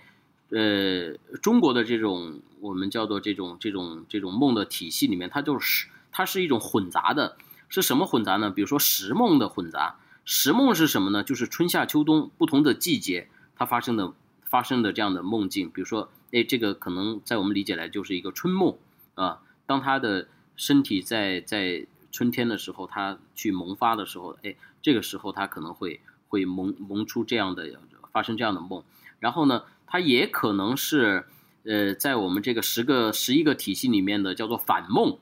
[0.50, 7.36] 呃中国的这种我们叫做这种这种这种梦的体系里面，它就是它是一种混杂的，
[7.68, 8.48] 是什么混杂呢？
[8.48, 9.96] 比如说时梦的混杂，
[10.28, 11.24] 时梦是什么呢？
[11.24, 14.12] 就是春夏秋冬不同的季节它发生的
[14.44, 18.76] 发生的这样的梦境，比如说，哎，这个可能在我们理解来就是一个春梦
[19.14, 20.28] 啊，当他的。
[20.60, 27.78] 身体在在春天的时候，它去萌发的时候，哎，这个时候它可能会会萌萌出这样的
[28.10, 28.82] 发生这样的梦。
[29.20, 31.26] 然后呢，它也可能是
[31.62, 35.16] 呃，在我们这个十个十一个体系里面的叫做反梦。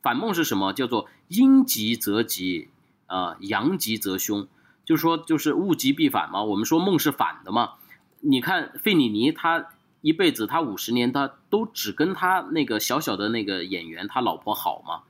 [0.00, 0.72] 反梦是什么？
[0.72, 2.70] 叫做阴极则吉
[3.10, 4.46] 啊，阳极则凶。
[4.84, 6.42] 就是说，就是物极必反嘛。
[6.42, 7.72] 我们说梦是反的嘛。
[8.20, 9.66] 你看费里尼他。
[10.02, 15.02] 一辈子，他五十年，他都只跟他那个小小的那个演员，他老婆好嘛？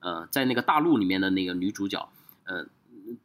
[0.00, 2.08] 呃，在那个大陆里面的那个女主角，
[2.44, 2.64] 呃，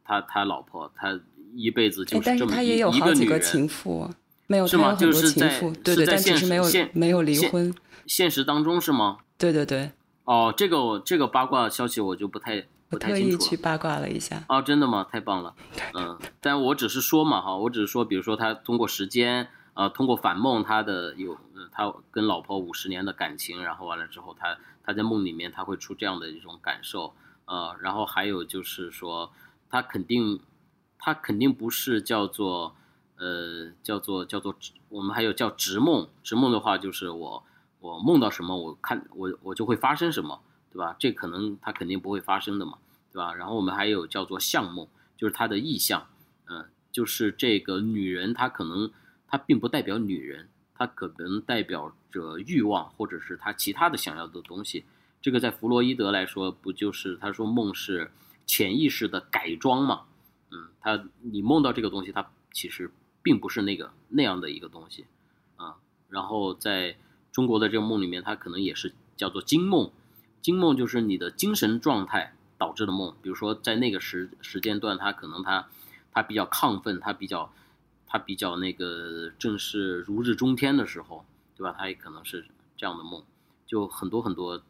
[0.04, 1.18] 他他老婆，他
[1.54, 3.40] 一辈子就是这么一一个女人。
[3.40, 4.10] 情妇
[4.46, 4.92] 没有是吗？
[4.92, 7.74] 就是在对对，但是没有没有离婚。
[8.06, 9.16] 现实当中是吗？
[9.38, 9.92] 对对对。
[10.24, 12.66] 哦，这个这个八卦消息我就不太
[12.98, 14.44] 特意去八卦了一下。
[14.48, 15.06] 哦，真的吗？
[15.10, 15.54] 太棒了。
[15.94, 19.48] 嗯，但我只是说嘛哈，我只是说，比如说他通过时间。
[19.76, 21.36] 呃，通过反梦，他的有
[21.72, 27.12] 他跟老婆五十年的感情，然后完了之后，他他在梦里面他会出这样的一种感受，
[27.46, 29.32] 呃，然后还有就是说，
[29.68, 30.38] 他肯定
[30.96, 32.76] 他肯定不是叫做
[33.16, 34.54] 呃叫做叫做
[34.90, 37.42] 我们还有叫直梦，直梦的话就是我
[37.80, 40.94] 我梦到什么，我看我我就会发生什么，对吧？
[41.00, 42.74] 这可能他肯定不会发生的嘛，
[43.14, 43.32] 对吧？
[43.32, 46.08] 然后我们还有叫做相梦，就是他的意象，
[46.50, 48.90] 嗯，就是这个女人她可能。
[49.26, 54.84] 她并不代表女人，她可能代表着欲望，或者是她其他的想要的东西。
[55.20, 58.12] 这个在弗洛伊德来说，不就是他说梦是
[58.46, 60.02] 潜意识的改装嘛？
[60.52, 65.06] 嗯，他你梦到这个东西，它其实并不是那个那样的一个东西
[65.56, 65.78] 啊。
[66.08, 66.96] 然后在
[67.32, 69.90] 中国的这个梦里面，它可能也是叫做惊梦，
[70.40, 73.14] 惊梦就是你的精神状态导致的梦。
[73.22, 75.68] 比如说在那个时时间段，他可能他
[76.12, 77.52] 他比较亢奋，他比较。
[78.06, 81.24] 他比较那个正是如日中天的时候，
[81.56, 81.74] 对吧？
[81.76, 83.24] 他也可能是这样的梦，
[83.66, 84.62] 就很多很多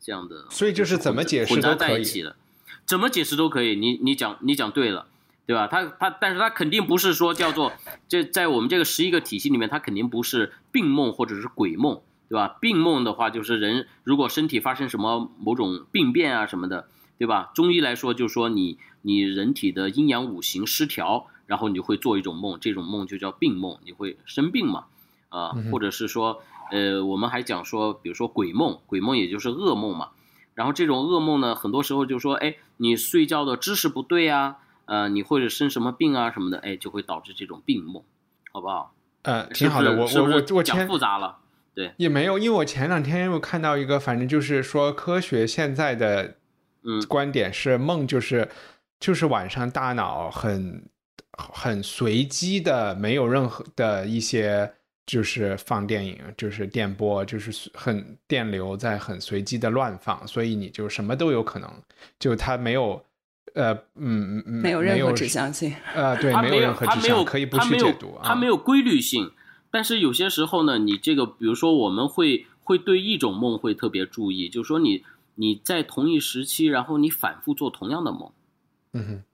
[0.00, 0.46] 这样的。
[0.48, 2.36] 所以就是怎么解释都可以的，
[2.86, 3.76] 怎么解释都可以。
[3.76, 5.06] 你你讲你讲对了，
[5.44, 5.66] 对吧？
[5.66, 7.74] 他他，但是他肯定不是说叫做
[8.08, 12.00] 这在我们这个十一个体系里面，他肯定不是病梦或者是鬼梦，
[12.34, 12.56] 对吧？
[12.60, 17.52] 病梦的话，就是人如果身体发生什么某种病变啊什么的，对吧？
[17.54, 21.28] 中医来说，就是说你你人体的阴阳五行失调。
[21.46, 24.86] 然后你就会做一种梦，这种梦就叫病梦，你会生病嘛？
[25.28, 30.08] 啊，或者是说，呃，我们还讲说，比如说鬼梦，鬼梦也就是噩梦嘛。
[30.54, 38.02] 然后这种噩梦呢，很多时候就说，哎，你睡觉的姿势不对啊，呃，你或者生什么病啊什么的，哎，就会导致这种病梦，
[38.50, 38.94] 好不好？
[39.20, 41.40] 呃，挺好的，我我我我讲复杂了，
[41.74, 46.36] 对，也没有，因为我前两天又看到一个，反正就是说科学现在的
[46.84, 48.48] 嗯观点是梦就是
[49.00, 50.84] 就是晚上大脑很。
[51.36, 54.70] 很随机的，没有任何的一些，
[55.04, 61.68] 就是放电影，就是电波，就是很电流在很随机的乱放，所以你就什么都有可能，
[62.20, 63.04] 就它没有，
[63.54, 69.28] 呃，嗯嗯，没有任何指向性，呃，对，没有任何指向，可以不去解读啊，它没有规律性，
[69.74, 75.02] 但是有些时候呢，你这个，比如说我们会会对一种梦会特别注意，就是说你
[75.34, 78.30] 你在同一时期，然后你反复做同样的梦，
[78.92, 79.24] 嗯哼。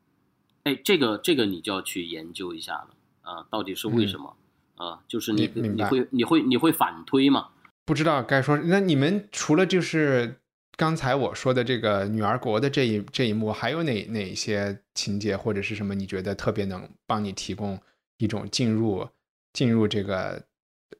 [0.64, 2.88] 哎，这个这个你就要去研究一下了
[3.20, 4.34] 啊，到底是为什么
[4.76, 5.00] 啊？
[5.06, 7.48] 就是你你会你会你会反推吗？
[7.84, 8.56] 不知道该说。
[8.56, 10.40] 那你们除了就是
[10.74, 15.94] 刚才我说的这个女儿国的这一这一幕，还有哪哪些情节或者是什么？
[15.94, 17.78] 你觉得特别能帮你提供
[18.16, 19.06] 一种进入
[19.52, 20.42] 进入这个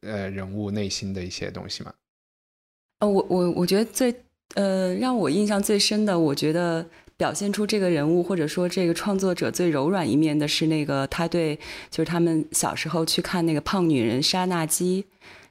[0.02, 1.92] 呃人物内心的一些东西吗？
[3.00, 4.14] 呃，我我我觉得最
[4.54, 6.86] 呃让我印象最深的，我觉得。
[7.20, 11.54] 表现出这个人物或者说这个创作者最柔软一面的是那个他对，
[11.90, 15.04] 就是他们小时候去看那个胖女人莎娜基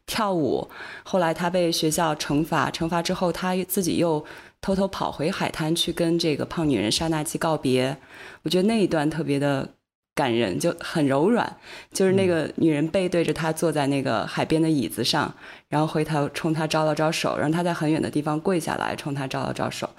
[0.07, 0.67] 跳舞，
[1.03, 4.25] 后来他被学校惩罚，惩罚之后他自己又
[4.59, 7.95] 偷偷跑回海滩去跟这个胖女人莎娜基告别，
[8.41, 9.75] 我觉得那一段特别的。
[10.19, 11.49] 感人就很柔软，
[11.93, 15.33] 就是那个女人背对着他坐在那个海边的椅子上，
[15.69, 19.89] 然后回头冲他招了招手，让他在很远的地方跪下来冲他招了招手。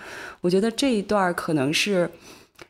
[0.43, 2.11] 我觉得这一段可能是，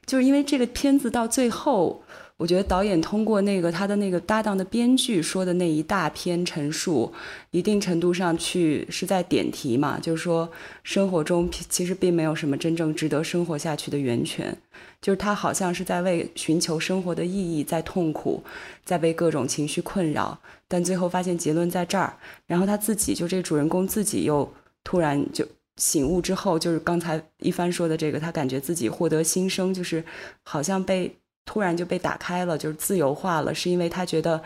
[0.06, 2.00] 就是因为这个片子到最后。
[2.40, 7.12] 我觉得导演通过那个他的那个搭档的编剧说的那一大篇陈述，
[7.50, 10.50] 一定程度上去是在点题嘛，就是说
[10.82, 14.56] 生活中其实并没有什么真正值得生活下去的源泉，
[15.00, 18.42] 就是他好像是在为寻求生活的意义在痛苦，
[18.84, 22.14] 在被各种情绪困扰，但最后发现结论在这儿，
[22.46, 24.52] 然后他自己就这主人公自己又
[24.84, 30.04] 突然就醒悟之后，就是刚才一帆说的这个，他感觉自己获得新生，就是
[30.42, 31.16] 好像被。
[31.46, 34.40] 突然就被打开了，就是自由化了，是因为他觉得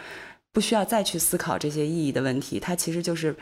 [0.53, 3.37] 不需要再去思考这些意义的问题，他其实就是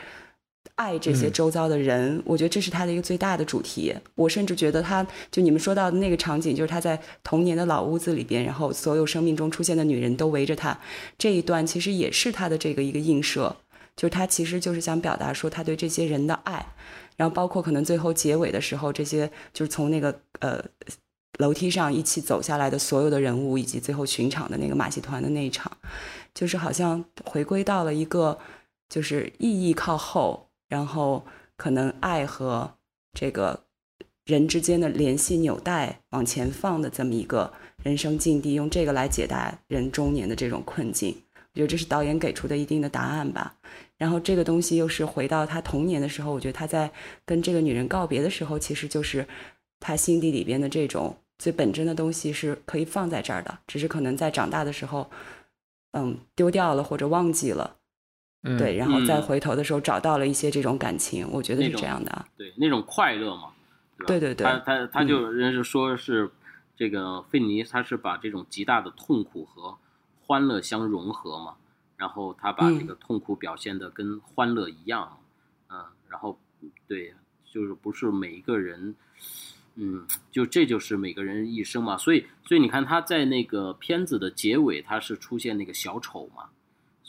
[0.75, 2.21] 爱这些周遭的人。
[2.25, 3.93] 我觉得这是他的一个最大的主题。
[4.15, 10.79] 我甚至觉得，他就你们说到的那个场景，就是他在童年的老屋子里边，然后所有生命中出现的女人都围着他，
[11.17, 13.55] 这一段其实也是他的这个一个映射，
[13.95, 16.65] 就是他其实就是想表达说他对这些人的爱，
[17.17, 20.63] 然后包括可能最后结尾的时候，这些就是从那个呃。
[21.39, 25.75] 楼梯上一起走下来的所有的人物，以及最后巡场的那个马戏团的那一场，
[26.31, 28.37] 就是好像回归到了一个，
[28.87, 31.23] 就是意义靠后，然后
[31.55, 32.67] 可能爱和
[33.13, 33.65] 这个
[34.25, 37.53] 人之间的联系纽带往前放的这么一个
[37.83, 41.15] 人生境地，用这个来解答人中年的这种困境。
[41.53, 43.55] 我觉得这是导演给出的一定的答案吧。
[43.99, 46.91] 然后这个东西又是回到他童年的时候，我觉得他在
[47.23, 49.27] 跟这个女人告别的时候，其实就是
[49.79, 51.15] 他心底里边的这种。
[51.37, 55.11] 最本真的东西是可以放在这儿的，只是可能在长大的时候，
[55.91, 57.75] 嗯丢掉了或者忘记了，
[58.43, 62.25] 嗯对，然后再嗯回头的时候找到了一些这种感情，我觉得是这样的啊。
[62.37, 63.49] 对那种快乐嘛，
[63.99, 64.19] 对？
[64.19, 66.29] 对对对他他他就人家说是
[66.75, 69.77] 这个费尼，他是把这种极大的痛苦和
[70.25, 71.55] 欢乐相融合嘛，
[71.97, 75.17] 然后他把这嗯个痛苦表现的跟欢乐一样嘛，
[75.69, 76.37] 嗯，然后
[76.87, 77.13] 对，
[77.45, 78.95] 就是不是每一个人。
[79.75, 86.43] 嗯，就这就是每个人一生嘛，所以所以你看他在那个片子的结尾，他是出现那个小丑嘛，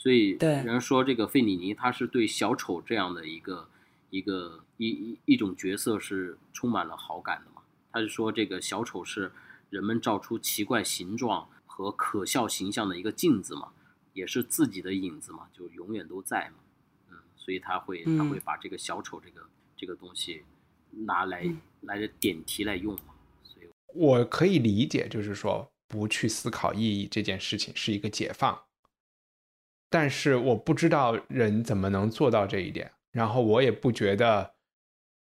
[0.05, 3.67] 所以对人说这个费里尼他是对小丑这样的一个
[4.11, 7.63] 一个一一一种角色是充满了好感的嘛。
[7.91, 9.31] 他是说这个小丑是
[9.71, 13.69] 人们照出奇怪形状和可笑形象的一个镜子嘛，
[14.13, 16.57] 也是自己的影子嘛，就永远都在嘛。
[17.09, 19.41] 嗯，所以他会他嗯会把这个小丑这个
[19.75, 20.43] 这个东西
[20.91, 23.15] 拿来嗯来点题来用嘛。
[23.41, 28.61] 所以我可以理解，就是说不去思考意义这件事情是一个解放，
[29.89, 34.51] 但是我不知道人怎么能做到这一点，然后我也不觉得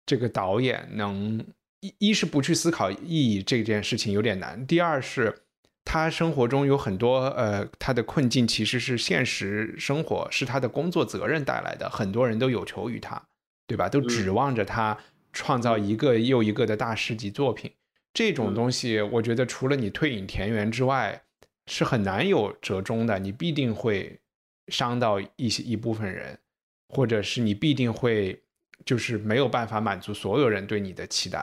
[0.07, 1.45] 这个导演能
[1.81, 5.43] 一一是不去思考意义这件事情有点难，第二是
[5.85, 13.23] 他生活中有很多呃他的困境其实是现实生活是他的工作责任带来的，很多人都有求于他，
[13.67, 13.89] 对吧？
[13.89, 14.97] 都指望着他
[15.33, 17.71] 创造一个又一个的大师级作品。
[18.15, 21.23] 这种东西，我觉得除了你退隐田园之外，
[21.67, 23.19] 是很难有折中的。
[23.19, 24.21] 你必定会
[24.69, 26.39] 伤到一些一部分人，
[26.89, 28.43] 或者是你必定会
[28.85, 31.43] 就是没有办法满足所有人对你的期待。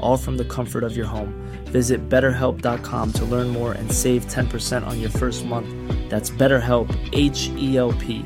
[0.00, 1.32] all from the comfort of your home.
[1.72, 5.66] Visit betterhelp.com to learn more and save 10% on your first month.
[6.08, 8.24] That's BetterHelp, H E L P.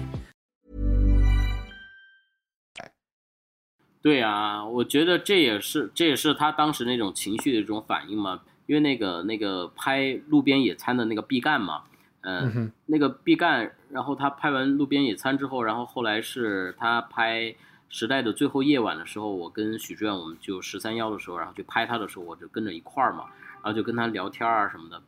[4.03, 8.41] 对啊，我觉得这也是这也是他当时那种情绪的一种反应嘛。
[8.67, 11.83] 因为那个那个拍路边野餐的那个毕赣嘛，
[12.21, 17.41] 嗯，嗯哼那个毕赣，然后他拍完路边野餐之后，然后后来是他拍《
[17.90, 23.26] 时代的最后夜晚》的时候，我跟许志远我们就十三幺的时候，然后去拍他的时候，我就跟着一块儿嘛，
[23.64, 25.02] 然后就跟他聊天啊什么的。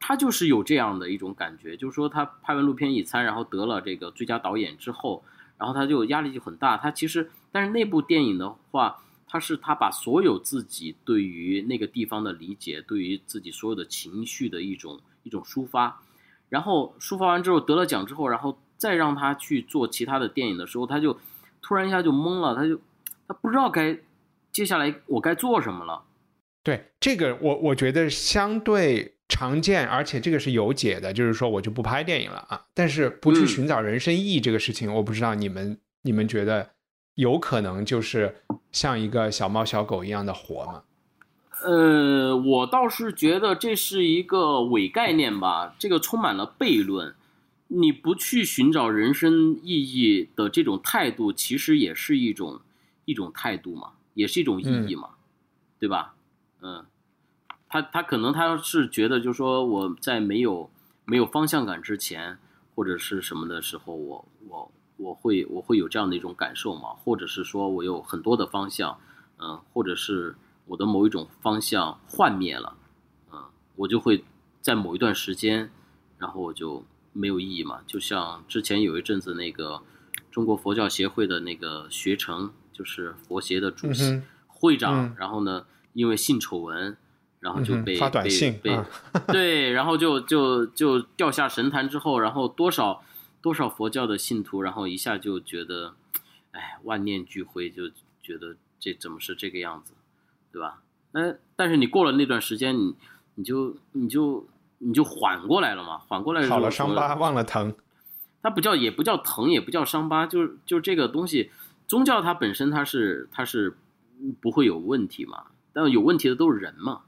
[0.00, 5.22] 他就是有这样的一种感觉，就是说他拍完路边野餐，然后得了这个最佳导演之后，
[5.58, 6.76] 然后他就压力就很大。
[6.76, 16.00] 他其实，但是那部电影的话，他是他把所有自己对于那个地方的理解，对于自己所有的情绪的一种一种抒发，
[16.48, 21.18] 然后抒发完之后得了奖之后，然后再让他去做其他的电影的时候，他就
[21.68, 22.80] 突然一下就懵了，他就
[23.26, 23.94] 他不知道该
[24.50, 26.02] 接下来我该做什么了。
[26.62, 32.64] 对这个我我觉得相对常见，而且这个是有解的，就是说我就不拍电影了啊。
[32.72, 36.70] 但是不去嗯寻找人生意义这个事情，我不知道你们你们觉得
[37.16, 38.34] 有可能就是
[38.72, 40.82] 像一个小猫小狗一样的活吗？
[41.64, 47.14] 呃，我倒是觉得这是一个伪概念吧，这个充满了悖论。
[47.68, 52.60] 你不去寻找人生意义的这种态度，其实也是一种
[53.04, 55.10] 一种态度嘛，也是一种意义嘛，
[55.78, 56.14] 对吧？
[56.60, 56.84] 嗯，
[57.68, 60.70] 他他可能他是觉得，就是说我在没有
[61.04, 62.38] 没有方向感之前，
[62.74, 68.98] 或者是什么的时候，我我我会我会有这样的一种感受嘛，或者是说我有很多的方向，
[69.38, 70.34] 嗯，或者是
[70.66, 72.76] 我的某一种方向幻灭了，
[73.30, 73.44] 嗯，
[73.76, 74.24] 我就会
[74.60, 75.70] 在某一段时间
[76.16, 76.82] 然后我就
[77.12, 77.80] 没有意义嘛。
[77.86, 79.82] 就像之前有一阵子那个
[80.30, 86.96] 中国佛教协会的那个学成，就是佛协的主席、会长，然后呢，因为性丑闻，
[87.40, 88.78] 然后就被发短信被
[89.28, 93.02] 对，然后就就就掉下神坛之后，然后多少
[93.40, 95.94] 多少佛教的信徒，然后一下就觉得，
[96.52, 97.88] 哎，万念俱灰，就
[98.22, 99.94] 觉得这怎么是这个样子，
[100.52, 100.82] 对吧？
[101.12, 102.94] 那但是你过了那段时间，你
[103.36, 104.46] 你就你就
[104.78, 107.74] 你就缓过来了嘛，缓过来好了伤疤忘了疼，
[108.42, 111.50] 它不叫也不叫疼，也不叫伤疤，就是就这个东西，
[111.86, 113.76] 宗教它本身它是它是
[114.40, 117.02] 不会有问题嘛，但有问题的都是人嘛，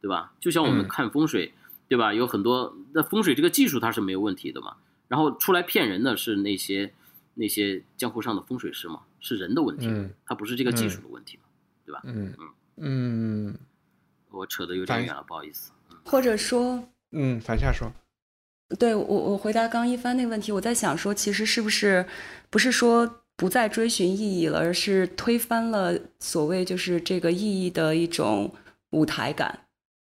[0.00, 0.32] 对吧？
[0.40, 1.52] 就像我们看风水，
[1.88, 2.14] 对吧？
[2.14, 4.76] 有很多那风水这个技术它是没有问题的嘛，
[5.08, 6.92] 然后出来骗人的是那些
[7.34, 9.88] 那些江湖上的风水师嘛，是人的问题，
[10.24, 11.42] 它不是这个技术的问题嘛，
[11.84, 12.00] 对吧？
[12.04, 12.48] 嗯嗯。
[12.82, 13.58] 嗯，
[14.30, 15.70] 我扯的有点远了，不好意思。
[16.02, 16.82] 或者说，
[17.12, 17.92] 嗯，反下说，
[18.78, 22.06] 对我，我回答刚一帆那个问题，我在想说，其实是不是
[22.48, 28.52] 不是说不再追寻意义了，而是推翻了所谓就是这个意义的一种
[28.90, 29.66] 舞台感，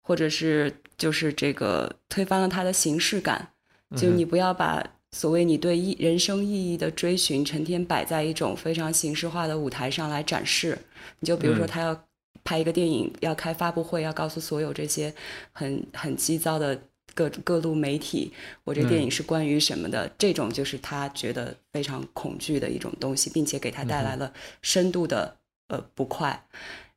[0.04, 3.50] 或者是就是这个推翻了它的形式感。
[3.98, 10.78] 就你不要把所谓你对意人生意义的追寻，成天摆在一种非常形式化的舞台上来展示。
[11.20, 12.06] 你就比如说他要。
[12.44, 15.14] 拍一个电影要开发布会，要告诉所有这些
[15.52, 16.80] 很很急躁的
[17.16, 18.34] 各各路媒体，
[18.64, 20.12] 我这电影是关于什么的？
[20.18, 25.38] 这种就是他觉得非常恐惧的一种东西，并且给他带来了深度的
[25.68, 26.46] 呃不快。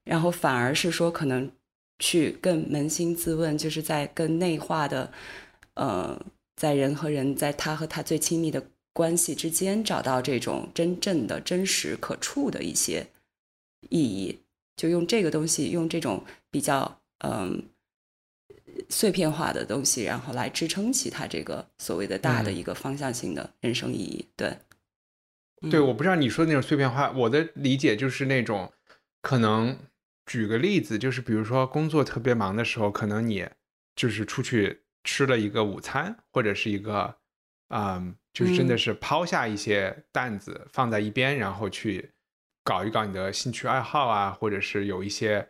[0.05, 1.51] 然后反而是说，可能
[1.99, 5.13] 去更扪心自问，就是在更内化的
[5.75, 6.21] 呃，
[6.57, 13.09] 在人和人在他和他最亲密的关系之间，找到这种真正的真实可触的一些
[13.91, 14.39] 意义。
[14.77, 17.70] 就用这个东西，用这种比较嗯
[18.91, 24.29] 碎片化的东西，然后来支撑起他这个所谓的大的一个方向性的人生意义。
[24.37, 24.59] 对，
[25.70, 28.70] 对，我不知道你说的那种碎片化，我的理解就是那种
[29.22, 29.79] 可能
[30.27, 33.49] 举个例子，就是比如说工作特别忙的时候，可能你
[33.95, 37.16] 就是出去吃了一个午餐，或者是一个
[37.68, 42.11] 嗯，就是真的是抛下一些担子放在一边，然后去。
[42.67, 45.49] 搞一搞你的兴趣爱好啊，或者是有一些，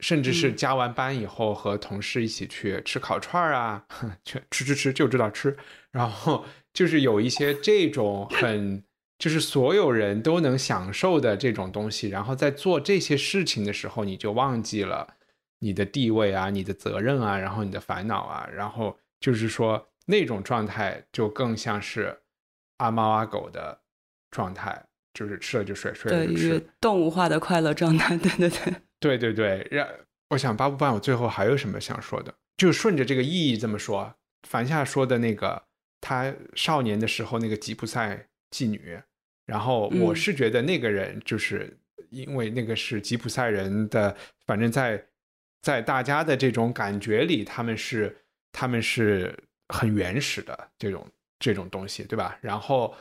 [0.00, 3.86] 甚至是加完班以后和同事一起去吃烤串儿啊，
[4.22, 5.56] 去吃吃吃就知道吃，
[5.90, 6.44] 然后
[6.74, 8.84] 就是有一些这种很
[9.18, 15.16] 就是所有人都能享受的这种东西，然后在做这些事情的时候，你就忘记了
[15.60, 22.20] 你的地位啊、你的责任啊，然后你的烦恼啊，然后就是说那种状态就更像是
[22.76, 23.80] 阿猫阿狗的
[24.30, 24.84] 状态。
[25.12, 29.68] 就是吃了就睡，睡了就吃，动物化的快乐状态，对对对，对 对对。
[29.70, 29.86] 让
[30.28, 32.32] 我想八部半，我最后还有什么想说的？
[32.56, 34.14] 就顺着这个意义这么说，
[34.46, 35.62] 凡夏说的那个，
[36.00, 39.00] 他少年的时候那个吉普赛妓女，
[39.46, 41.76] 然后我是觉得那个人就是
[42.10, 45.04] 因为那个是吉普赛人的，反正在
[45.62, 48.16] 在大家的这种感觉里，他们是
[48.52, 49.36] 他们是
[49.68, 51.06] 很原始的这种
[51.38, 52.38] 这种东西，对吧？
[52.40, 52.94] 然后。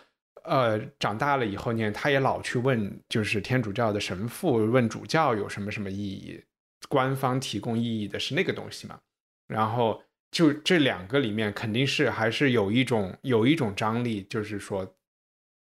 [0.50, 6.44] 呃，长大了以后呢，他也老去问，就是天主教的神父问主教有什么什么意义，
[6.88, 9.00] 官方提供意义的是那个东西嘛。
[9.48, 14.96] 然后就这两个里面，肯定是还是有一种有一种张力，就是说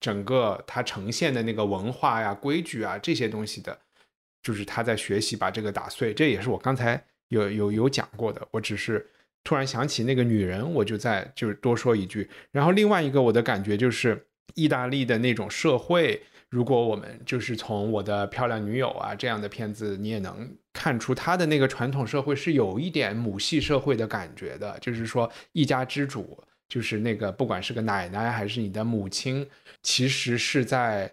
[0.01, 3.79] 整个他呈现的那个文化呀、规矩啊这些东西的，
[4.43, 6.15] 就是他在学习把这个打碎。
[6.15, 8.49] 这也是我刚才有有有讲过的。
[8.51, 9.07] 我只是
[9.45, 12.31] 突然想起那个女人，我就再就是多说一句。
[12.51, 14.27] 然后另外一个我的感觉就是。
[14.55, 29.47] 意大利的那种社会，如果我们就是从我的漂亮女友啊这样的片子，你也能看出他的那个传统社会是有一点母系社会的感觉的，就是说一家之主，就是那个不管是个奶奶还是你的母亲，
[29.83, 31.13] 其实是在，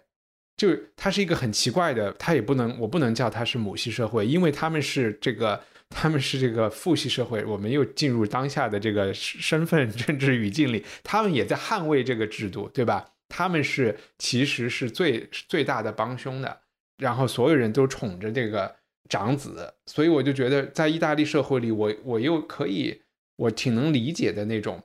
[0.56, 5.60] 就他是一个很奇怪的，他也不能，我不能叫他是母系社会，因为他们是这个。
[5.90, 13.06] 他们是这个父系社会，我们又进入当下的这个身份 政治语境里，他们也在捍卫这个制度，对吧？
[13.28, 16.60] 他们是其实是最最大的帮凶的，
[16.96, 18.74] 然后所有人都宠着这个
[19.08, 23.02] 长子，所以我就觉得在意大利社会里，我我又可以，
[23.36, 24.82] 我挺能理解的那种，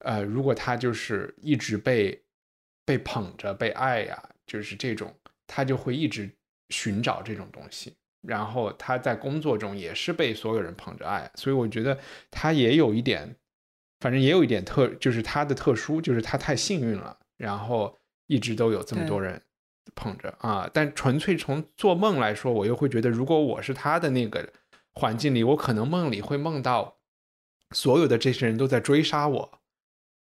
[0.00, 2.22] 呃，如果他就是一直被
[2.84, 5.14] 被捧着被爱呀，就是这种，
[5.46, 6.30] 他就会一直
[6.70, 11.98] 寻找这种东西，然后他在工作中也是被所有人捧着爱，所以我觉得
[12.30, 13.34] 他也有一点，
[14.00, 17.18] 反正也有一点特，就是他的特殊，就是他太幸运了。
[17.36, 19.42] 然后一直都有这么多人
[19.94, 24.52] 捧着啊，但纯粹从做梦来说，我又会觉得，如果我是他的那个
[24.94, 26.96] 环境里，我可能梦里会梦到
[27.70, 29.58] 所有的这些人都在追杀我，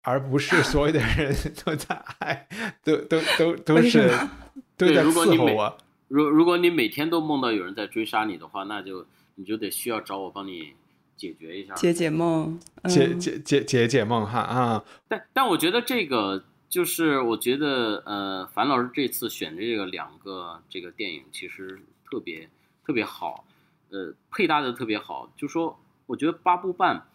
[0.03, 2.47] 而不是所有的人 都在爱，
[2.83, 4.09] 都都都都是
[4.77, 5.77] 都在对如果你每伺候我。
[6.07, 10.73] 如如果你每天都梦到有人在追杀你的话，那就你就得需要找我帮你
[11.17, 11.73] 解决一下。
[11.73, 22.49] 解解梦，解嗯解解解解梦哈啊，但但我觉得这个就是，我觉得呃，樊老师这次选的这个两个这个电影其实特别
[22.83, 23.45] 特别好，
[23.89, 25.31] 呃，配搭的特别好。
[25.37, 27.07] 就说我觉得八部半，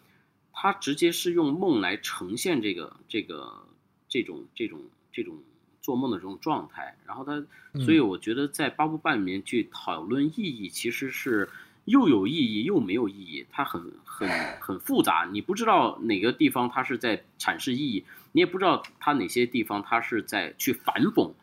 [0.51, 3.65] 它直接是用梦来呈现这个这个
[4.07, 4.81] 这种这种
[5.11, 5.37] 这种
[5.81, 7.45] 做梦的这种状态，然后它，
[7.83, 11.49] 所以我觉得在八部半里面去讨论意义，其实是
[11.85, 14.27] 又有意义又没有意义，它很很
[14.59, 21.33] 很复杂，你不知道哪个地方它是在阐释意义，你也不知道他哪些地方他是在去反讽、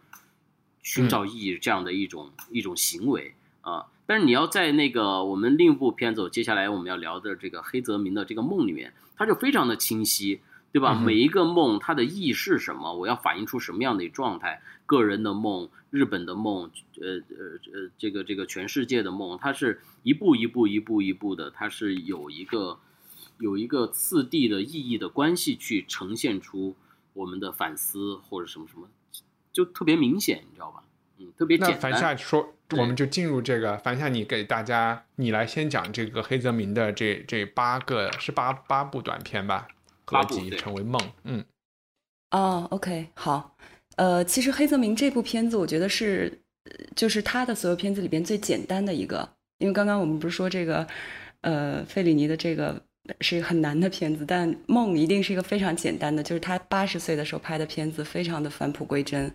[0.82, 3.86] 寻找意义这样的一种、一种行为啊。
[4.06, 10.40] 但是你要在那个我们另一部片子，接下来我们要聊的这个黑泽明的这个梦里面，他就非常的清晰，
[10.72, 10.96] 对吧？
[10.98, 12.94] 嗯每一个梦它的意义是什么？
[12.94, 14.62] 我要反映出什么样的状态？
[14.86, 16.70] 个人的梦、日本的梦，
[17.02, 22.78] 呃呃呃，这个这个全世界的梦，它是一步一步一步一步的，它是有一个
[23.38, 26.76] 有一个次第的意义的关系去呈现出
[27.12, 28.88] 我们的反思或者什么什么，
[29.52, 30.82] 就特别明显，你知道吧？
[31.18, 32.00] 嗯，特别那樊简单。
[32.00, 33.76] 夏说，我们就进入这个。
[33.78, 39.66] 樊夏，你给大家，你来先讲这个黑泽明的这这八个是八八部短片吧，
[40.04, 41.00] 合集成为梦。
[41.24, 41.44] 嗯
[42.30, 43.56] 哦，OK，好，
[43.96, 49.28] 呃，其实黑泽明这部片子，我觉得是，呃就是他的所有片子里边最简单的一个，
[49.58, 50.86] 因为刚刚我们不是说这个，
[51.40, 52.80] 呃，费里尼的这个
[53.20, 59.32] 是一个很难的片子，但梦一定是一个非常简单的，就是他八十岁的时候拍的片子，非常的返璞归真，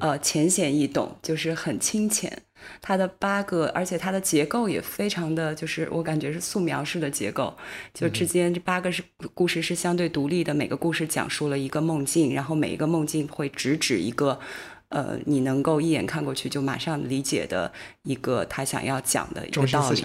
[0.00, 2.42] 呃，浅显易懂，就是很清浅。
[2.80, 7.54] 它的八个，而且它的结构也非常的，就是我感觉是素描式的结构，
[7.92, 9.02] 就之间这八个是
[9.34, 14.40] 故事是相对独立的，每个故事讲述了一个梦境，然后每一个梦境会直指一个，
[14.88, 17.70] 呃，你能够一眼看过去就马上理解的
[18.02, 20.02] 一个他想要讲的一中个道理。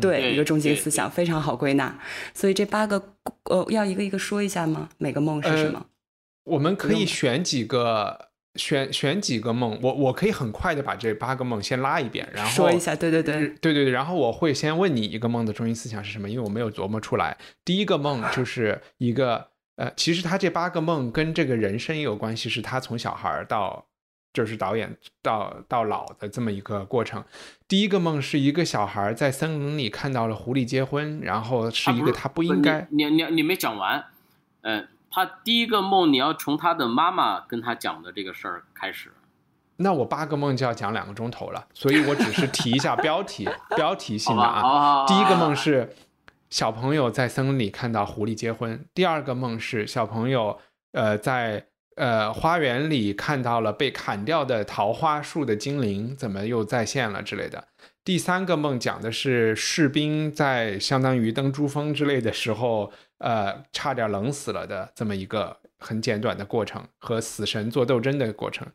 [0.00, 1.98] 对，一个中心思想非常好归纳，
[2.32, 3.14] 所以这八个
[3.50, 4.88] 呃要一个一个说一下吗？
[4.98, 5.86] 每个梦是什么？
[6.44, 9.78] 我们可以选几个，选选几个梦。
[9.82, 17.36] 我我可以很快的把这八个梦先拉一遍，然后说一下，对对对，对对对，然后我会先问你一个梦的中心思想是什么，因为我没有琢磨出来。
[17.64, 23.86] 第一个梦就是一个呃，其实他这八个梦跟这个人生也有关系，是他从小孩儿到
[24.34, 27.24] 就是导演到到老的这么一个过程。
[27.66, 32.86] 第一个梦是一个小孩在森林里看到了狐狸结婚，然后是一个他不应该。
[32.90, 34.04] 你你你你没讲完，
[34.60, 39.12] 呃，他第一个梦你要从他的妈妈跟他讲的这个事儿开始。
[39.76, 45.04] 那我八个梦就要讲两个钟头了，所以我只是提一下标题， 标题性，的啊。
[45.06, 45.96] 第一个梦是
[46.48, 50.60] 小朋友在森林里看到狐狸结婚，第二个梦是小朋友
[50.92, 51.66] 呃在
[51.96, 57.68] 呃花园里看到了被砍掉的桃花树的精灵，怎么又再现了之类的。
[58.04, 68.66] 第三个梦讲的是士兵在相当于登珠峰之类的时候，呃，差点冷死了的这么一个很简短的过程，和死神做斗争的过程。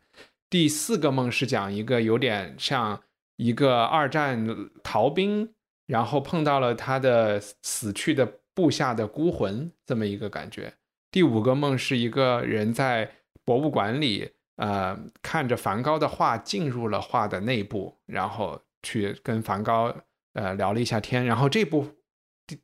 [0.48, 3.00] 第四个梦是讲一个有点像
[3.36, 4.44] 一个二战
[4.82, 5.52] 逃兵，
[5.86, 10.72] 然后碰到了他的死去的部下的孤魂这么一个感觉。
[11.10, 13.10] 第五个梦是一个人在
[13.44, 19.94] 博物馆里，呃，看着梵高的画进入了画的内部，然后去跟梵高
[20.34, 21.24] 呃聊了一下天。
[21.24, 21.86] 然后这部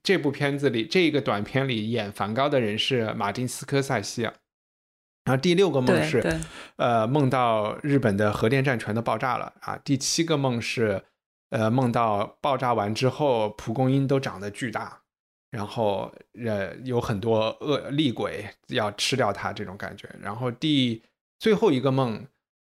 [0.02, 4.22] 这部片子里，这个短片里演梵高的人是马丁斯科塞西。
[4.22, 6.24] 然后第六个梦是，
[6.76, 9.76] 呃，梦到日本的核电站全都爆炸了啊。
[9.78, 11.02] 第七个梦是，
[11.50, 15.02] 呃，梦到爆炸完之后，蒲公英都长得巨大，
[15.56, 16.12] 然后
[16.44, 20.06] 呃有很多恶厉鬼要吃掉他这种感觉。
[20.20, 21.02] 然后第
[21.38, 22.26] 最后一个梦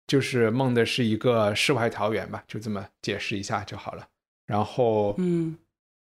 [0.08, 4.08] 就是梦的是一个世外桃源吧，就这么解释一下就好了。
[4.46, 5.58] 然后，嗯，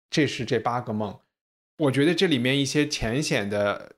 [0.08, 1.18] 这是这八个梦，
[1.78, 3.96] 我觉得这里面一些浅显的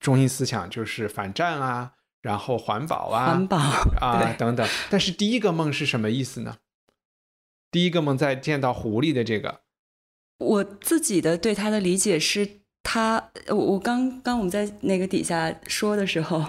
[0.00, 3.56] 中心思想就是反战啊，然后环保啊，环保
[4.02, 4.68] 啊等等。
[4.90, 6.58] 但是第一个梦是什么意思呢？
[7.70, 9.60] 第一个梦在见到狐狸的这个，
[10.38, 12.48] 我自己的对他的理解是
[12.82, 16.44] 他，我我刚刚我们在那个底下说的时候，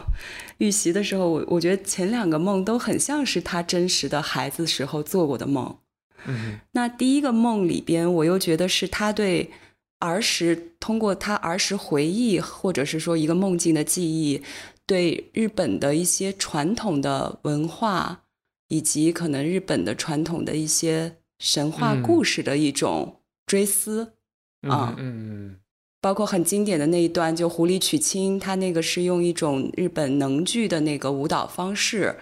[0.60, 5.78] 预习的时候，我我觉得前两个梦都很像是他真实的孩子时候做过的梦。
[6.26, 9.52] 嗯那第一个梦里边，我又觉得是他对
[10.00, 14.42] 儿时通过他儿时回忆，或者是说一个梦境的记忆，
[14.86, 18.24] 对日本的一些传统的文化，
[18.68, 23.19] 以及可能日本的传统的一些神话嗯故事的一种
[23.50, 24.14] 追思。
[24.62, 25.56] 嗯啊嗯
[26.02, 32.16] 包括很经典的那一段，就狐狸娶亲，他那个是用一种日本能剧的那个舞蹈方式，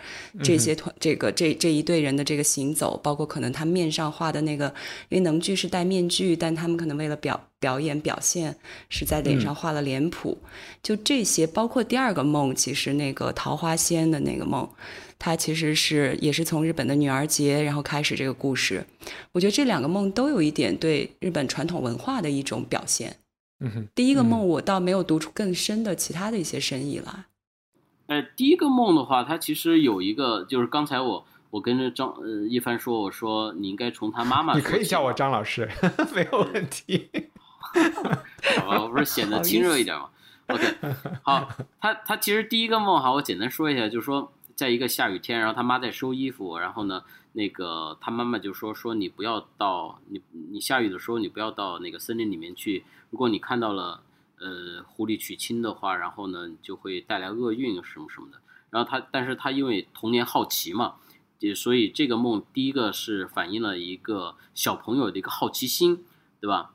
[0.43, 4.65] 这些团这个这这一队人的这个行走，包括可能他面上画的那个，
[5.09, 8.55] 因为能剧是戴面具，但他们可能为了表表演表现，
[8.89, 10.35] 是在脸上画了脸谱，
[10.81, 14.67] 就这些，包括第二个梦，其实那个桃花仙的那个梦，
[15.19, 18.85] 它其实是也是从日本的女儿节然后开始这个故事，
[19.31, 23.17] 我觉得这两个梦都有一点对日本传统文化的一种表现。
[23.59, 27.25] 嗯哼，第一个梦我倒没有读出更深的其他的一些深意来。
[28.05, 35.67] 呃，第一个梦的话，它其实有一个，就是刚才我我跟着张呃一帆说，我说你应该从他妈妈，你可以叫我张老师，
[36.13, 37.09] 没有问题。
[38.61, 40.07] 好吧，我不是显得亲热一点吗
[40.47, 40.63] ？OK，
[41.23, 41.49] 好，
[41.81, 47.03] 他他其实第一个梦哈，我简单说一下，就是说在一个下雨天，然后他妈在收衣服，然后呢。
[47.33, 54.01] 那个他妈妈就说说你不要到你你下雨的时候你不要到那个森林里面去，如果你看到了
[54.39, 58.39] 呃狐狸娶亲的话，然后呢就会带来厄运什么什么的。
[58.71, 60.95] 然后他但是他因为童年好奇嘛，
[61.37, 66.03] 也所以这个梦第一个是反映了一个小朋友的一个好奇心，
[66.41, 66.71] 对吧？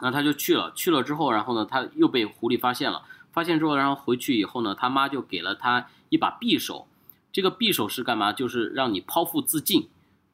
[0.00, 6.86] 然后他就去了，去了之后，然后呢他又被狐狸发现了，发现之后，然后回去以后呢，他妈就给了他一把匕首，
[7.32, 8.32] 这个匕首是干嘛？
[8.32, 9.88] 就是让你剖腹自尽。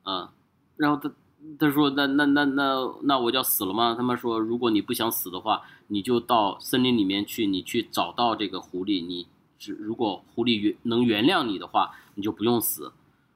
[0.05, 0.29] 嗯，
[0.77, 1.13] 然后他
[1.59, 3.95] 他说那那那那那我就要死了吗？
[3.97, 9.27] 他们说如果你不想死的话，你就到森林里面去，你去找到这个狐狸，你
[9.79, 12.93] 如果狐狸原能原谅你的话，你就不用死。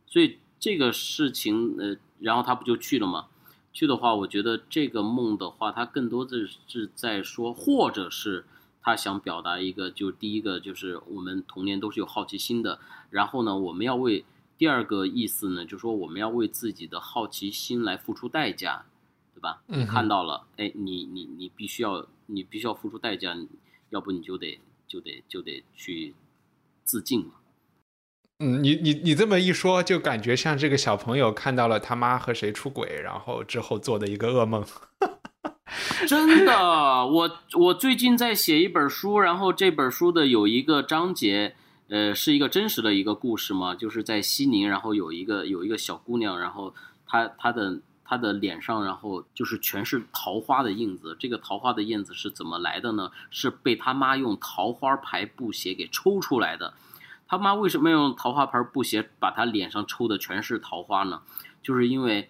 [0.07, 3.27] 所以这个事情呃，然后他不就去了吗？
[3.73, 8.45] 去的话，我觉得这个梦的话，他更多的是在说，或者是
[8.89, 12.80] 他想表达一个，就第一个就是我们童年都是有好奇心的，
[13.11, 14.24] 然后呢，我们要为。
[14.57, 18.86] 第二个意思呢，就是说我们要为自己的好奇心来付出代价，
[19.32, 19.62] 对吧？
[19.68, 23.36] 嗯，看到了，哎，你你你必须要，你必须要付出代价，
[23.91, 24.59] 要不你就得
[24.89, 26.12] 就得就得去
[26.82, 27.34] 自尽嘛。
[28.41, 34.66] 嗯，你你你这么一说，就感觉像这个小朋友看到了他妈和谁出轨，然后之后做的一个噩梦。
[36.09, 41.55] 真的，我我最近在写一本书，然后这本书的有一个章节。
[41.91, 46.75] 呃，是一个真实的一个故事嘛，就是在西宁，然后有一个有一个小姑娘，然后
[47.07, 51.16] 她她的她的脸上，然后就是全是桃花的印子。
[51.19, 53.11] 这个桃花的印子是怎么来的呢？
[53.31, 56.75] 是被她妈用桃花牌布鞋给抽出来的。
[57.27, 61.23] 她妈为什么用桃花牌布鞋把她脸上抽的全是桃花呢？
[61.62, 62.29] 就是因为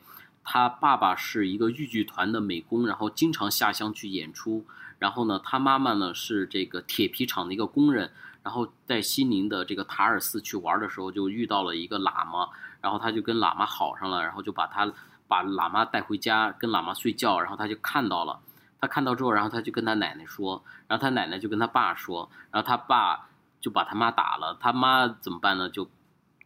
[0.50, 4.64] 他爸爸是一个豫剧团的美工，然后经常下乡去演出。
[4.98, 8.10] 然后呢，他妈妈呢是这个铁皮厂的一个工人。
[8.42, 12.48] 然后在西宁的这个塔尔寺去玩的时候，就遇到了一个喇嘛，
[12.80, 14.90] 然后他就跟喇嘛好上了，然后就把他
[15.26, 18.40] 把喇嘛带回家，跟喇嘛睡觉，然后他就看到了，
[18.80, 23.28] 他看到之后，然后他就跟他奶奶说，然后他奶奶就跟他爸说，然后他爸
[23.60, 25.68] 就把他妈打了，他妈怎么办呢？
[25.68, 25.90] 就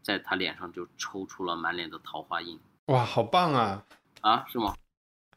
[0.02, 2.58] 在他脸上就抽出了满脸的桃花印。
[2.86, 3.84] 哇，好棒啊！
[4.20, 4.74] 啊，是吗？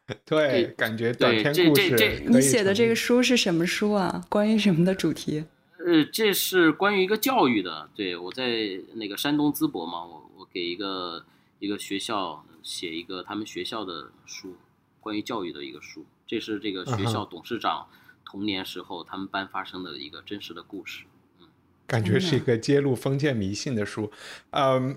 [0.25, 2.23] 对，感觉短篇故事。
[2.27, 4.23] 你写的这个书是什么书啊？
[4.29, 5.45] 关于什么的主题？
[5.79, 7.89] 呃，这是关于一个教育的。
[7.95, 11.23] 对我在那个山东淄博嘛，我我给一个
[11.59, 14.55] 一个学校写一个他们学校的书，
[14.99, 16.05] 关于教育的一个书。
[16.25, 17.87] 这是这个学校董事长
[18.25, 21.05] 童年时候他们班发生的一个真实的故事。
[21.39, 21.47] 嗯，
[21.85, 24.11] 感觉是一个揭露封建迷信的书。
[24.51, 24.95] 嗯，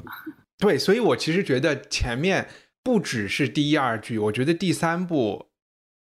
[0.58, 2.48] 对，所以我其实觉得前面
[2.82, 5.46] 不只是第一二句，我觉得第三部、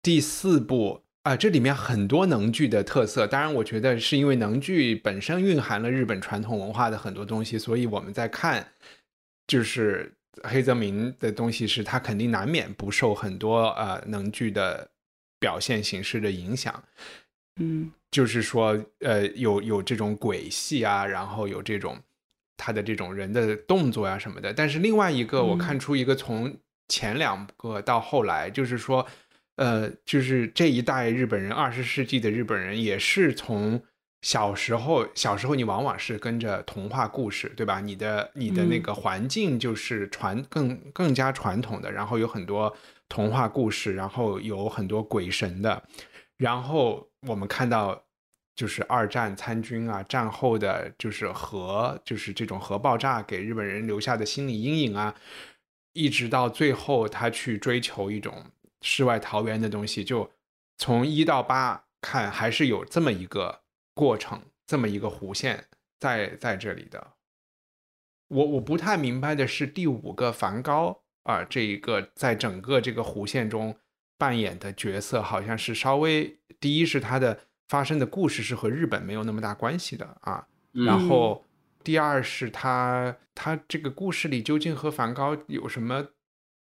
[0.02, 1.04] 第四部。
[1.26, 8.74] 啊，这里面很多能剧的特色，当然，我觉得是因为能剧本身蕴含了日本传统文化的很多东西，所以我们在看，
[9.48, 14.92] 就是黑泽明的东西时，他肯定难免不受很多呃能剧的
[15.40, 16.84] 表现形式的影响。
[17.60, 21.98] 嗯，就是说，呃，有有这种鬼戏啊，然后有这种
[22.58, 24.54] 他的这种人的动作啊什么的。
[24.54, 29.06] 但是另外一个，我看出一个从前两个到后来，就是说。
[29.58, 33.82] 呃，就是这一代日本人，二十世纪的日本人也是从
[34.22, 37.80] 小时候，小时候你往往是跟着童话故事，对吧？
[37.80, 42.76] 你的你的那个环境就是传更更加传统的，然后有很多
[43.08, 45.82] 童话故事，然后有很多鬼神的，
[46.36, 48.04] 然后我们看到
[48.56, 55.14] 就是二战参军啊，战后的就是核，就是这种核爆炸给日本人留下的心理阴影啊，
[55.94, 58.46] 一直到最后他去追求一种。
[58.82, 60.32] 世外桃源的东西，就
[60.78, 63.64] 从一到八看，还是有这么一个
[63.96, 65.66] 过程，这么一个弧线
[66.00, 67.14] 在在这里的。
[68.28, 73.76] 我我不太明白的是第五个梵高啊，这一个在整个这个弧线中
[74.20, 81.44] 扮演的角色好像是稍微，第一是他的发生的故事是和日本没有那么大关系的啊，然后
[81.84, 86.08] 第二是他他这个故事里究竟和梵高有什么，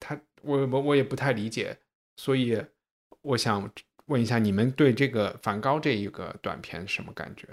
[0.00, 1.78] 他我我我也不太理解，
[2.16, 2.62] 所以
[3.22, 3.70] 我想
[4.06, 7.48] 问一下你们对这个梵高这一个短片什么感觉？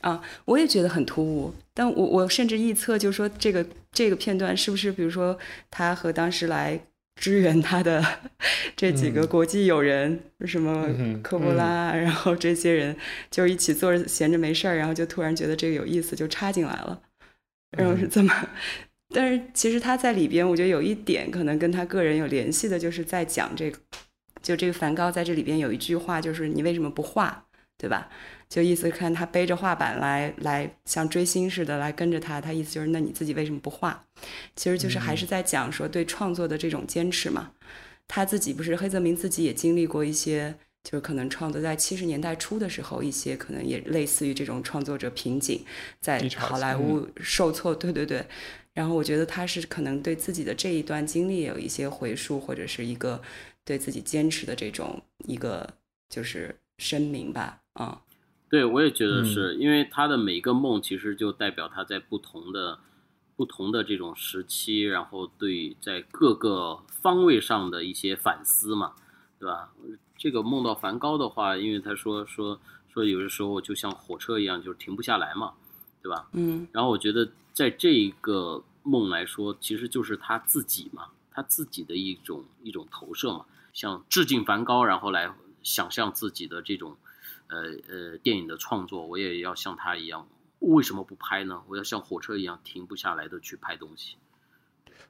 [0.00, 5.38] 啊，我也觉得很突兀，但我我甚至臆测，就是说这个这个片段是不是，比如说
[5.70, 6.80] 他和当时来
[7.22, 8.04] 支援他的
[8.74, 10.88] 这几个国际友人，什么
[11.22, 12.96] 科波拉，然后这些人
[13.30, 17.00] 就一起坐着闲着没事儿，然后就突然觉得这个有意思，就插进来了，
[17.78, 18.48] 然后是这么。
[19.14, 23.78] 但是其实他在里边，我觉得有一点可能跟他个人有联系的，就是在讲这个，
[24.42, 27.44] 就这个梵高在这里边有一句话，就是你为什么不画，
[27.78, 28.10] 对吧？
[28.52, 34.04] 就意思看他背着画板来来像追星似的来跟着他，他意思就是那你自己为什么不画？
[34.54, 37.52] 其实就是还是在讲说对创作的这种坚持嘛。
[38.06, 45.64] 他自己不是黑泽明自己也经历过一些，就是可能创作在七十年代初的时候，一些可能也类似于这种创作者瓶颈，
[45.98, 47.72] 在好莱坞受挫。
[47.74, 48.22] 对对对。
[48.74, 53.22] 然后我觉得他是可能对自己的这一段经历有一些回溯，或者是一个
[53.64, 55.66] 对自己坚持的这种一个
[56.10, 57.98] 就是声明吧，啊。
[58.52, 62.78] 对，我也觉得是因为他的每一个梦，其实就代表他在不同的、
[63.34, 68.92] 不同的这种时期，然后对在各个方位上的一些反思嘛，
[69.38, 69.72] 对吧？
[70.18, 72.60] 这个梦到梵高的话，因为他说说
[72.92, 75.54] 说有的时候就像火车一样，就是停不下来嘛，
[76.02, 76.28] 对吧？
[76.34, 76.68] 嗯。
[76.72, 85.32] 然后我觉得在这个梦来说，其实就是他自己嘛，他自己的一种一种投射嘛，像致敬梵高，然后来
[85.62, 86.94] 想象自己的这种。
[87.52, 90.26] 呃呃，电影的创作，我也要像他一样，
[90.60, 91.60] 为什么不拍呢？
[91.68, 94.16] 我要像火车一样停不下来的去拍东西。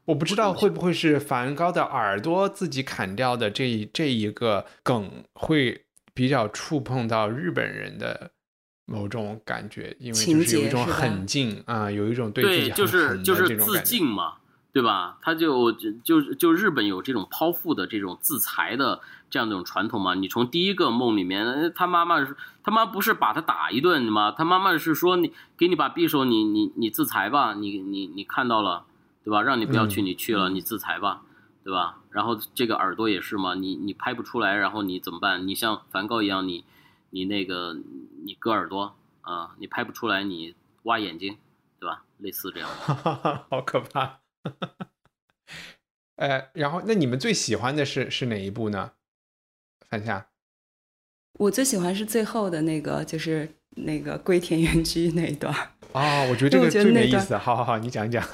[0.05, 8.33] 我不知道会不会是梵高的耳朵自己砍掉的这一这一个梗，会比较触碰到日本人的
[8.85, 14.39] 某种感觉，因为就是有一种狠劲啊，有一种对自己很狠的这种自敬嘛。
[14.75, 15.19] 对吧？
[15.21, 15.71] 他就
[16.03, 18.99] 就就日本有这种剖腹的这种自裁的
[19.33, 20.15] 这样一种传统嘛？
[20.15, 24.31] 你从第一个梦里面，他妈妈是他妈不是把他打一顿吗？
[24.37, 28.85] 他妈妈是说你给你把匕首，你你你自裁吧，你你你看到了，
[29.25, 29.41] 对吧？
[29.41, 31.23] 让你不要去，你去了，你自裁吧，
[31.65, 32.01] 对吧？
[32.11, 35.49] 然后这个耳朵也是嘛，你你拍不出来，然后你怎么办？
[35.49, 36.67] 你像梵高一样，你
[37.09, 37.75] 你那个
[38.27, 41.39] 你割耳朵啊，你拍不出来，你挖眼睛，
[41.81, 42.05] 对吧？
[42.19, 42.69] 类似这样，
[43.49, 44.21] 好可怕。
[46.17, 48.93] 呃， 然后那你们最喜欢的是是哪一部呢？
[49.93, 50.27] 范夏，
[51.39, 55.55] 我最喜欢是最后的那个，就是那个归田园居那一段。
[55.93, 57.37] 哦，我觉得这个最没意思。
[57.37, 58.27] 好好好，你讲讲。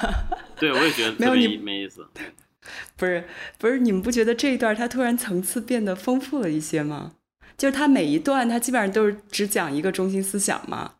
[0.60, 2.06] 对，我也觉得没有你没意思。
[2.98, 3.24] 不是
[3.56, 7.14] 不是，你们不觉得这一段它突然层次变得丰富了一些吗？
[7.56, 10.96] 就是它每一段它基本上都是只讲一个中心思想嘛。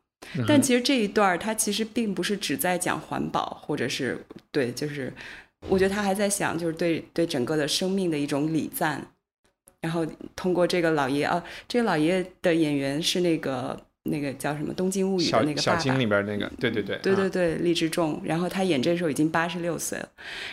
[0.46, 5.12] 但其实这一段它其实并不是只在讲环保，或者是对，就是
[5.68, 9.06] 我觉得他还在想，就是对对整个的生命的一种礼赞。
[9.80, 18.20] 然后通过这个老爷啊，这个老爷的演员是那个那个叫什么《东京物语》的那个小金里边那个，对对对，对对对，励志重。
[18.24, 20.08] 然后他演这时候已经八十六岁了，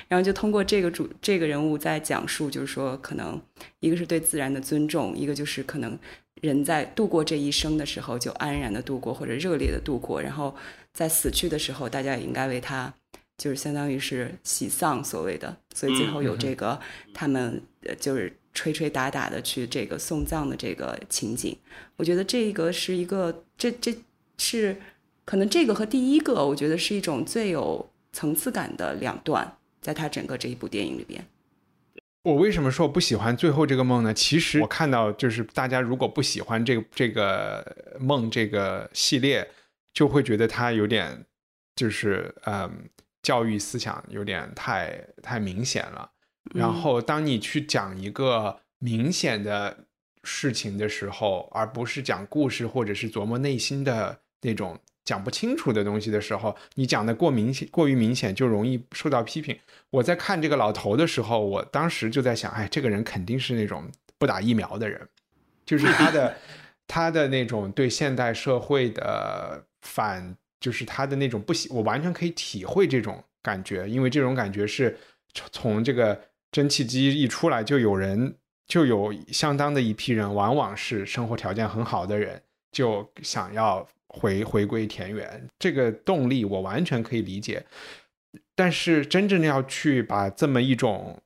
[0.07, 3.41] 然后就通过这个主这个人物在讲述，就是说可能
[3.79, 5.97] 一个是对自然的尊重，一个就是可能。
[6.41, 10.21] 人在度过这一生的时候，就安然的度过，或者热烈的度过。
[10.21, 10.53] 然后
[10.93, 12.93] 在死去的时候，大家也应该为他，
[13.37, 15.55] 就是相当于是喜丧所谓的。
[15.73, 16.79] 所以最后有这个
[17.13, 17.59] 他们
[17.99, 21.55] 就是吹吹打打的去这个送葬的这个情景。
[21.97, 23.95] 我觉得这个是一个，这这
[24.39, 24.75] 是
[25.23, 31.23] 可能这个和第一个，我觉得是一种最有层次感的两段，在他整个这一部电影里边。
[32.23, 34.11] 我为什么说我不喜欢最后这个梦呢？
[34.11, 39.47] 其实我看到就是大家如果不喜欢这个这个梦这个系列，
[39.93, 41.23] 就会觉得它有点
[41.75, 42.89] 就是嗯
[43.21, 46.09] 教育思想有点太太明显了。
[46.53, 49.85] 然后当你去讲一个明显的
[50.23, 54.79] 事情的时候，而不是讲故事或者是琢磨内心的那种。
[55.03, 59.55] 讲不清楚的东西的时候，你讲的过明显、过于明显，就容易受到批评。
[59.91, 63.87] 我在看这个老头的时候，我当时就在想，哎，这个人肯定是那种
[64.17, 65.07] 不打疫苗的人，
[65.63, 66.35] 就是他的
[66.87, 74.97] 他的那种对现代社会的反，就是他的那种不喜，我完全可以体会这种感觉，因为这种感觉是
[75.51, 76.19] 从这个
[76.55, 82.41] 蒸汽机一出来，就有人就有相当的一批人，往往是生活条件很好的人，
[82.71, 83.85] 就想要。
[84.07, 87.65] 回回归田园，这个动力我完全可以理解，
[88.55, 91.21] 但是真正要去把这么一种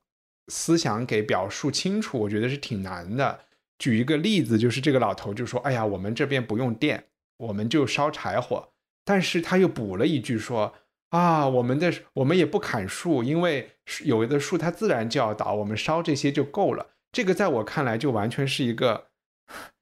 [0.47, 3.41] 思想给表述清楚，我觉得是挺难的。
[3.77, 7.03] 举一个例子，就是这个老头就说：“哎呀，我们这边不用电，
[7.37, 8.69] 我们就烧柴火。”
[9.05, 10.73] 但是他又补了一句说
[11.09, 13.69] ：“啊，我们的我们也不砍树，因为
[14.03, 19.07] 有的树它自然就要倒，我们烧这些就够了。”这个在我看来就完全是一个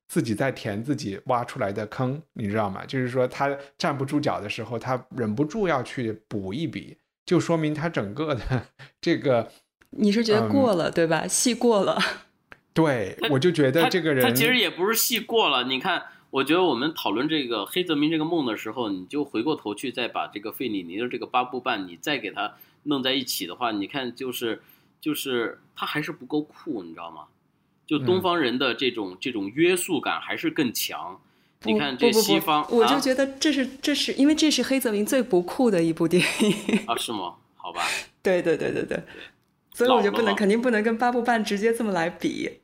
[0.08, 2.86] 自己在填自己挖出来的坑，你知道吗？
[2.86, 8.68] 就是说他站不住脚的时候，他忍不住要去补一笔，就说明他整个的
[9.02, 9.52] 这个。
[9.90, 11.28] 你是觉得过了对吧？
[11.28, 11.98] 戏过了。
[12.74, 15.64] 对，我就觉得这个人他其实也不是戏过了。
[15.64, 24.62] 你看，我觉得我们讨论这个黑泽明这个梦的时候，你就回过头去再把这个费里尼的这个八部半，你再给他弄在一起的话，你看就是
[25.00, 27.24] 就是他还是不够酷，你知道吗？
[27.86, 31.20] 就东方人的这种这种约束感还是更强。
[31.64, 36.96] 你看这西方，我就觉得这是这是因为这是黑泽明最不酷的一部电影啊？
[36.98, 37.36] 是吗？
[37.56, 37.82] 好吧。
[38.22, 39.02] 对对对对对，
[39.74, 42.60] 所以我就不能肯定不能跟八部半直接这么来比。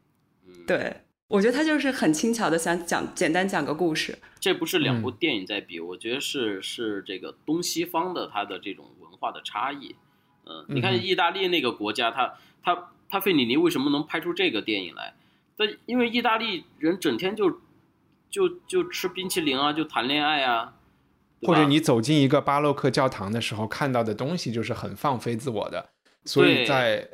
[0.67, 0.97] 对，
[1.33, 4.19] 我觉得他就是很轻巧的想讲，简单讲个故事。
[4.39, 9.95] 这不是两部电影在比，我觉得是是这个东西方的它的这种文化的差异。
[10.45, 15.15] 嗯，你看意大利那个国家，他他他费里尼为什么能拍出这个电影来？
[15.57, 17.61] 他因为意大利人整天就
[18.29, 20.75] 就就吃冰淇淋啊，就谈恋爱啊。
[21.41, 25.89] 或者你走进一个巴洛克教堂的时候看到的东西就是很放飞自我的，
[26.25, 27.09] 所以在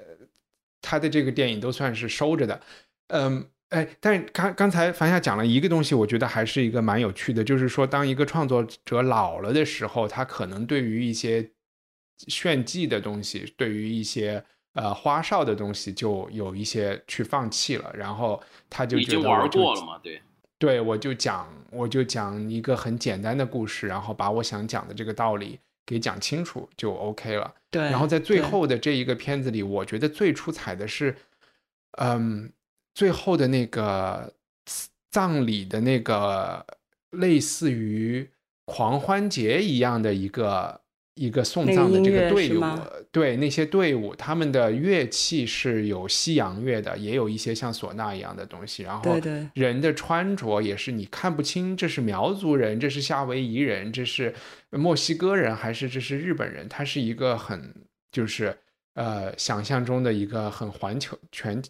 [0.82, 2.61] 他的这个电影都算是收着的。
[3.07, 11.51] 嗯，哎，但是刚刚才樊夏讲了一个东西，我觉得还是一个蛮有趣的，就是说，当一个创作者老了的时候，他可能对于一些
[12.28, 14.43] 炫技的东西，对于一些
[14.74, 18.41] 呃花哨的东西，就有一些去放弃了，然后
[18.72, 20.20] 他就觉得玩过了嘛，对，
[20.57, 27.53] 对我就讲，我就讲一个很简单的故事，然后把我想讲的这个道理给讲清楚就 OK 了。
[27.70, 31.15] 对，然后在最后的这一个片子里，我觉得最出彩的是，
[31.99, 32.51] 嗯。
[32.93, 34.33] 最后的那个
[35.11, 36.65] 葬礼的那个
[37.11, 38.29] 类似于
[38.65, 40.79] 狂欢节一样的一个
[41.15, 42.63] 一个送葬的这个队伍，
[43.11, 48.83] 对那些队伍，他们的乐器是有西洋乐的，也有一些像唢呐一样的东西。
[48.83, 49.19] 然后
[49.53, 54.33] 人的穿着也是你看不清，这是苗族人，这是夏威夷人，这是
[54.69, 56.69] 墨西哥人，还是这是日本人？
[56.69, 57.73] 他是一个很
[58.11, 58.55] 就是
[58.93, 61.61] 呃想象中的一个很环球全。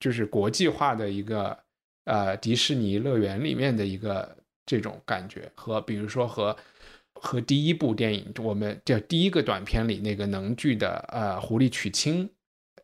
[0.00, 1.58] 就是国际化的一个
[2.04, 6.56] 呃迪士尼乐园里面的一个这种感觉，和比如说和
[7.14, 12.30] 和第一部电影我们叫第一个短片里那个能剧的呃狐狸娶亲，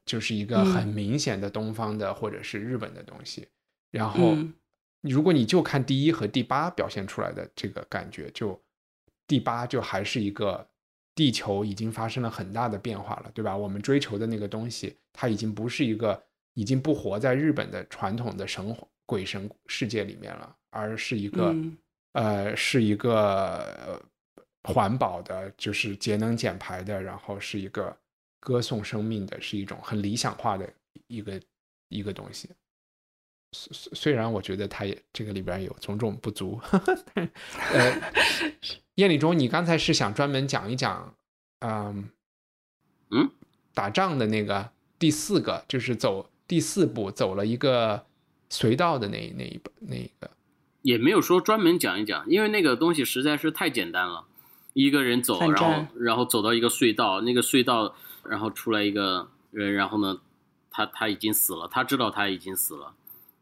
[0.05, 3.47] 就是一个很明显的东方的或者是日本的东西。
[3.93, 4.37] 然后
[5.03, 8.61] 如果你就看第一和第八表现出来的这个感觉，就
[9.29, 10.69] 第八就还是一个
[11.15, 13.57] 地球已经发生了很大的变化了，对吧？
[13.57, 16.21] 我们追求的那个东西，它已经不是一个。
[16.55, 18.77] 已经不活在日本的传统的神
[19.07, 21.55] 鬼神世界里面了，而是一个
[22.13, 24.01] 呃，是一个
[24.63, 27.95] 环保的，就是节能减排的，然后是一个
[28.41, 30.73] 歌颂生命的，是一种很理想化的
[31.09, 31.41] 一个
[31.89, 32.49] 一个东西。
[33.53, 36.61] 虽虽然我觉得它也这个里边有种种不足。
[37.15, 38.13] 呃，
[38.95, 41.17] 叶立忠，你刚才是想专门讲一讲，
[41.61, 42.11] 嗯
[43.11, 43.31] 嗯，
[43.75, 46.31] 打仗的那个第四个，就是走。
[46.47, 48.05] 第四部走了一个
[48.51, 50.30] 隧道的那那一本那一个，
[50.82, 54.26] 也没有说专门讲一讲，因为那个东西实在是太简单了。
[54.74, 60.18] 一个人走，然后然后走到一个隧道，那个隧道，然后出来一个人，然后呢，
[60.68, 62.92] 他他已经死了，他知道他已经死了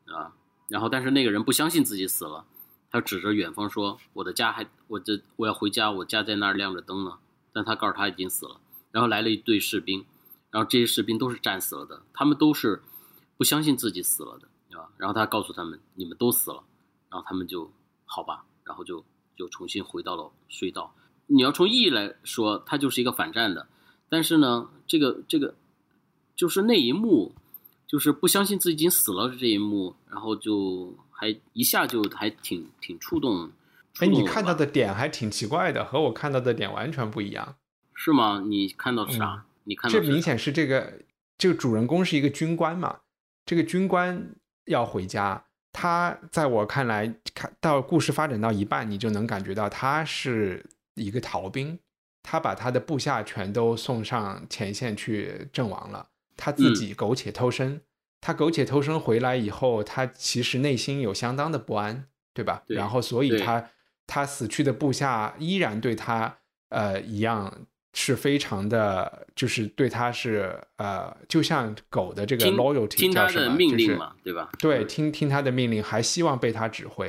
[0.07, 0.33] 啊。
[0.69, 2.45] 然后但是那个人不相信自己死了，
[2.91, 7.19] 他指着远方说：“我的家还我这我要回家，我家在那儿亮着灯呢。”
[7.55, 8.61] 但他告诉他已经死了。
[8.91, 10.05] 然后来了一队士兵，
[10.51, 12.83] 然后这些士兵都是战死了的，他们都是。
[13.43, 14.89] 不相信自己死了的，对吧？
[14.97, 16.63] 然后他告诉他们：“你们都死了。”
[17.11, 17.69] 然后他们就
[18.05, 20.95] 好吧，然后就就重新回到了隧道。
[21.27, 23.67] 你要从意义来说，它就是一个反战的。
[24.09, 25.57] 但是呢，这个这个
[26.37, 27.35] 就是那一幕，
[27.85, 33.51] 就是不相信自己已经死了的这一幕，然后就还一下就还挺挺触动。
[33.99, 37.57] 哎，你看到的点还挺奇怪的，和我看到的点完全不一样。
[37.93, 38.41] 是吗？
[38.47, 39.45] 你看到啥？
[39.65, 41.01] 你看到这明显是这个
[41.37, 43.01] 这个主人公是一个军官嘛？
[43.45, 44.35] 这个军官
[44.67, 50.65] 要回家，他在我看来，看到故事发展到一半，你就能感觉到他是
[50.95, 51.79] 一个逃兵，
[52.23, 57.81] 他把他的部下全都送上前线去阵亡了，他自己苟且偷生。
[58.21, 62.63] 他苟且偷生回来以后，他其实内心有相当的不安，对吧？
[62.69, 63.69] 然后，所以他
[64.07, 66.39] 他死去的部下依然对他
[66.69, 74.51] 呃一样是非常的，就是对他是呃，就像狗的这个 loyalty 听他的命令嘛，对吧？
[74.59, 77.09] 对，嗯听听他的命令，还希望被他指挥。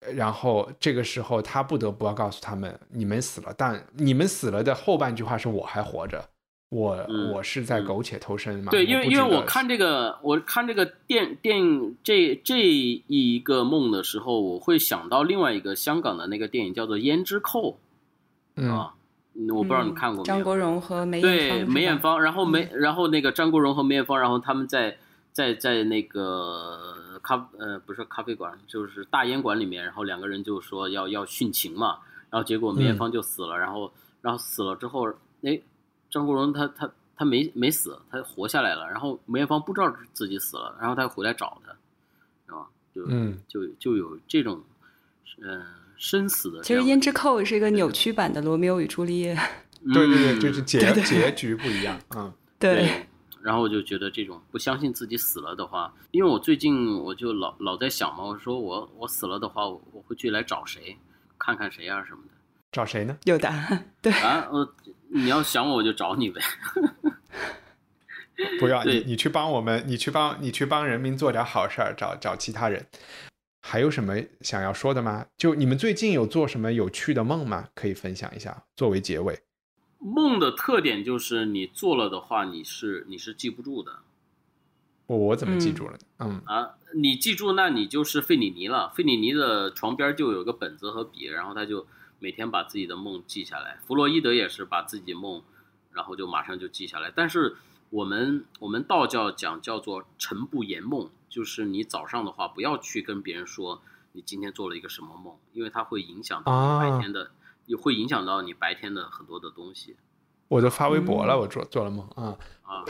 [0.00, 6.28] 呃然后这个时候，他不得不要告诉他们：你们死了，但你们死了的后半句话是我还活着，
[6.68, 8.70] 我、嗯我是在嗯苟且偷生嘛。
[8.70, 17.72] 对，因为因为我看这个，我看这个电电影这这一个梦的时候，我会想到另外一个香港的那个电影叫做《胭脂扣》
[18.56, 18.95] 嗯啊，嗯
[19.50, 20.24] 我不知道你看过没有？
[20.24, 24.96] 张国荣和梅艳对芳是吧，梅艳芳，然后梅，嗯然后那个张国荣和梅艳芳，然后他们在
[25.32, 31.98] 在在那个咖呃不是咖啡馆，就是大烟馆里面，然后两个人就说要要殉情嘛，
[32.30, 35.08] 然后结果梅艳芳就死了，然后然后死了之后，
[35.42, 35.60] 哎，
[36.10, 41.72] 张国荣他他他没没死，他活下来了，然后梅艳芳不知道自己死了，然后他回来找他，
[42.46, 42.66] 是吧？
[42.94, 44.62] 就嗯就就有这种
[45.42, 45.66] 嗯、呃
[45.96, 49.34] 生死的其实《胭脂扣》是一个扭曲版的《罗密欧与朱丽叶》。
[49.94, 51.98] 对对对，嗯就是结 结局不一样。
[52.16, 53.06] 嗯对，
[53.42, 60.96] 然后我就觉得这种不相信自己死了的话，因为我最近我就老老在想嘛，我说我我死了的话，我我会去来找谁，
[61.38, 62.30] 看看谁啊什么的
[62.72, 63.16] 找谁呢？
[63.24, 63.92] 有答案。
[64.02, 64.74] 对，啊，我
[65.10, 66.40] 你要想我我就找你呗，
[68.58, 72.84] 不要 你你去帮我们，你去帮你去帮人民做点好事儿，找找其他人。
[73.68, 75.26] 还有什么想要说的吗？
[75.36, 77.68] 就你们最近有做什么有趣的梦吗？
[77.74, 79.42] 可以分享一下，作为结尾。
[79.98, 83.98] 梦的特点就是你做了的话，你是你是记不住的
[85.08, 85.98] 我我怎么记嗯住了呢？
[86.18, 91.88] 嗯啊，你记住那你就是费里尼了，费里尼的床边就有个本子和笔，然后他就
[92.20, 93.78] 每天把自己的梦记下来。
[93.84, 95.42] 弗洛伊德也是把自己梦，
[95.90, 97.12] 然后就马上就记下来。
[97.12, 97.56] 但是
[97.90, 103.82] 我们我们道教讲叫做晨不言梦，就是你早上的话不要去跟别人说
[104.12, 107.30] 你今天做了一个什么梦，因为它会影响到你白啊天的，
[107.66, 109.96] 也会影响到你白天的很多的东西
[110.48, 112.38] 我都发微博了，嗯我做做了梦啊。
[112.62, 112.82] 啊。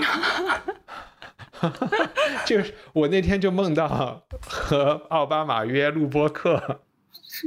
[2.46, 6.82] 就是我那天就梦到和奥巴马约录播课，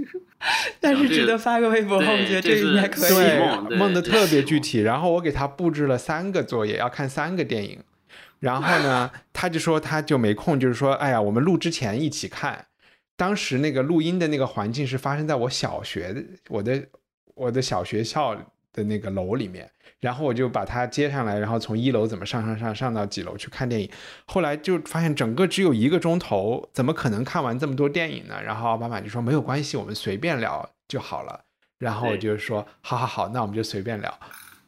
[0.81, 3.13] 但是这个值得发个微博，我对觉得这应该可以。
[3.15, 4.81] 对梦的特别具体。
[4.81, 7.81] 然后我给他布置了三个作业，要看三个电影。
[8.39, 12.65] 然后呢，他就说他就没空，就是说，哎呀，我们录之前一起看。
[13.15, 16.87] 当时那个录音的那个环境是发生在我小学的我的
[17.35, 18.33] 我的小学校
[18.71, 19.69] 的那个楼里面，
[19.99, 23.91] 然后我就把他接上来，然后从一楼怎么上上上上到几楼去看电影。
[24.25, 28.41] 后来就发现整个只有一个钟头，怎么可能看完这么多电影呢？
[28.41, 31.41] 然后奥巴马就说没有关系，我们随便聊就好了。
[31.77, 34.19] 然后我就说好好好，那我们就随便聊。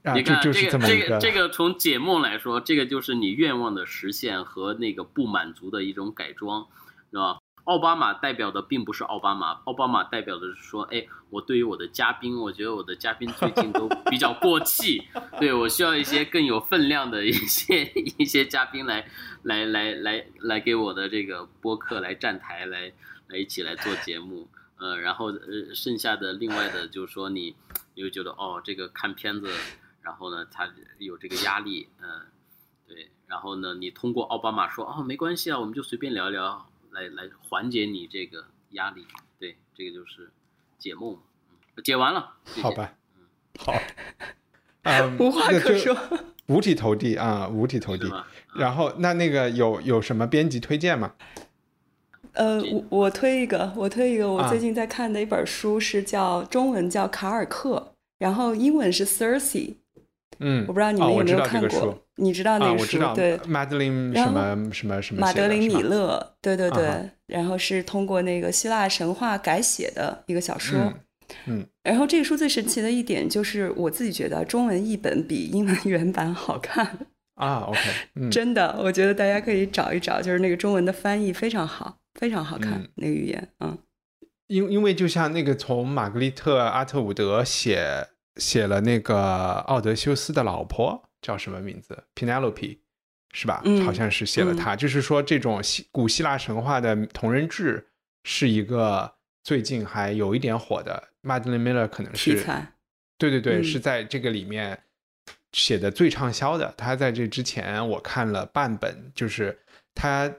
[0.03, 6.67] 啊，你看这个这个这个从解梦来说，这个就是你愿望的实现和那个不满足的一种改装，
[7.11, 7.37] 是吧？
[7.65, 15.03] 奥巴马代表的并不是奥巴马，奥巴马代表的是说，哎，我对于我的嘉宾，我觉得我的嘉宾最近都比较过气，
[15.39, 17.85] 对我需要一些更有分量的一些
[18.17, 19.07] 一些嘉宾来
[19.43, 22.91] 来来来来给我的这个播客来站台，来
[23.27, 24.49] 来一起来做节目。
[24.79, 27.55] 呃，然后呃，剩下的另外的就是说你，
[27.93, 29.47] 你会觉得哦，这个看片子，
[30.01, 32.07] 然后呢，他有这个压力，嗯、
[32.87, 39.05] 对，然后呢，你通过奥巴马说哦，没关系啊，我们就随便聊一聊，来来缓解你这个压力，
[39.39, 40.31] 对，这个就是
[40.77, 41.17] 解梦，
[41.49, 43.23] 嗯，解完了，谢谢好，吧，嗯
[43.59, 43.73] 好，
[44.83, 45.95] 啊，无话可说。
[46.47, 48.11] 五体投地啊，五体投地。
[48.55, 51.13] 然后那那个有有什么编辑推荐吗？
[52.33, 59.75] 呃，我我推一个，我推一个，我啊最近在看的一本书是叫中文叫《卡尔克》，然后英文是 Circe，
[60.41, 61.97] 嗯，我不知道你们有没有看过？
[62.15, 62.97] 你知道那啊，个书？
[63.15, 70.77] 对，，Madeline 什么什么什么马德琳·米勒，对对对，啊然后是通过那个希腊神话改写的一个小说。
[70.79, 70.93] 嗯。
[71.45, 71.65] 嗯。
[71.83, 76.85] 然后这个书最神奇的一点就是，我自己觉得中文译本比英文原版好看，
[77.35, 77.79] 啊，OK，
[78.15, 82.87] 嗯， 真的，我觉得大家可以找一找，就是那个中文的翻译非常好，非常好看，嗯。
[82.95, 83.77] 那个语言，嗯，
[84.47, 92.79] 因因为就像那个从玛格丽特·阿特伍德写写了那个奥德修斯的老婆叫什么名字？Penelope
[93.33, 93.61] 是吧？
[93.65, 97.87] 嗯好像是写了他，就是说这种希古希腊神话的同人志
[98.23, 101.09] 是一个最近还有一点火的。
[101.23, 102.43] Madeline Miller 可能是，
[103.19, 104.81] 对对对，嗯是在这个里面
[105.51, 106.73] 写的最畅销的。
[106.75, 109.59] 他在这之前我看了半本，就是
[109.93, 110.33] 他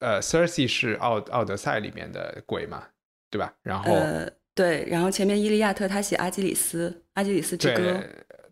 [0.00, 2.88] 呃，Circe 是奥奥德赛里面的鬼嘛，
[3.30, 3.54] 对吧？
[3.62, 8.04] 然后、呃，对，然后前面伊利亚特他写阿基里斯，阿基里斯之对歌，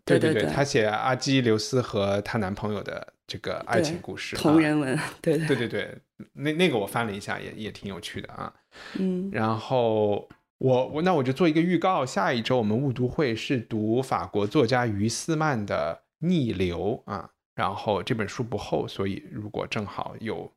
[0.03, 5.97] 对对，对对他写阿基琉斯和她男朋友的这个爱情故事，同啊人文，对对对对对，
[6.33, 8.53] 那那个我翻了一下，也也挺有趣的啊。
[8.99, 10.27] 嗯，然后
[10.57, 20.51] 我我那我就做一个预告，下一周我们误读会是读法国作家于斯曼的《逆流》啊，然后这本书不厚，所以如果正好有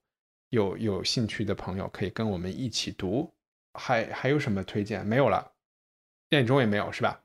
[0.51, 3.33] 有有兴趣的朋友，可以跟我们一起读。
[3.77, 5.07] 还还有什么推荐？
[5.07, 5.53] 没有了，
[6.29, 7.21] 电影中也没有是吧？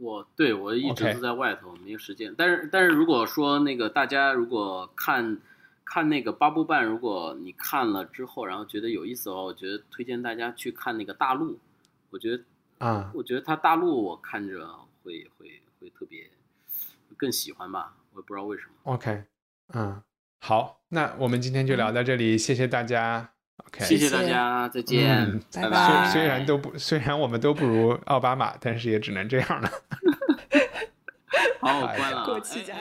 [0.00, 2.34] 我对我一直都在外头，没有时间。
[2.36, 5.38] 但是但是如果说那个大家如果看
[5.84, 11.58] 看那个八部半，如果你看了之后，然后觉得有意思的话，我觉得推荐大家去看那个大陆。
[12.10, 12.42] 我觉得
[12.78, 14.66] 啊，我觉得他大陆我看着
[15.04, 16.28] 会会会特别
[17.16, 18.72] 更喜欢吧，我也不知道为什么。
[18.92, 19.24] OK，
[19.74, 20.02] 嗯，
[20.40, 23.31] 好，那我们今天就聊到这里，谢谢大家。
[23.66, 26.10] OK，谢谢大家，再见，拜拜。
[26.10, 29.70] 虽虽然都不，虽然我们都不如奥巴马，但是也只能这样了。
[31.60, 32.24] 好，我关了。
[32.26, 32.74] 过期家。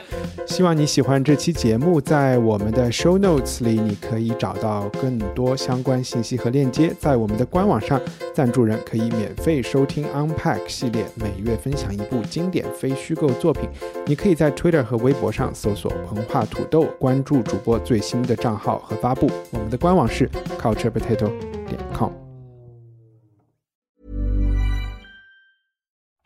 [0.45, 6.93] 希望你喜欢这期节目，在我们的 show notes 里，你可以找到更多相关信息和链接。
[6.99, 7.99] 在我们的官网上，
[8.33, 13.69] 赞助人可以免费收听 Unpack 系列，每月分享一部经典非虚构作品。
[14.05, 19.29] 你可以在 Twitter 和微博上搜索“文化土豆”，关注主播最新的账号和发布。
[19.51, 20.29] 我们的官网是
[20.59, 21.29] culturepotato
[21.67, 22.30] 点 com。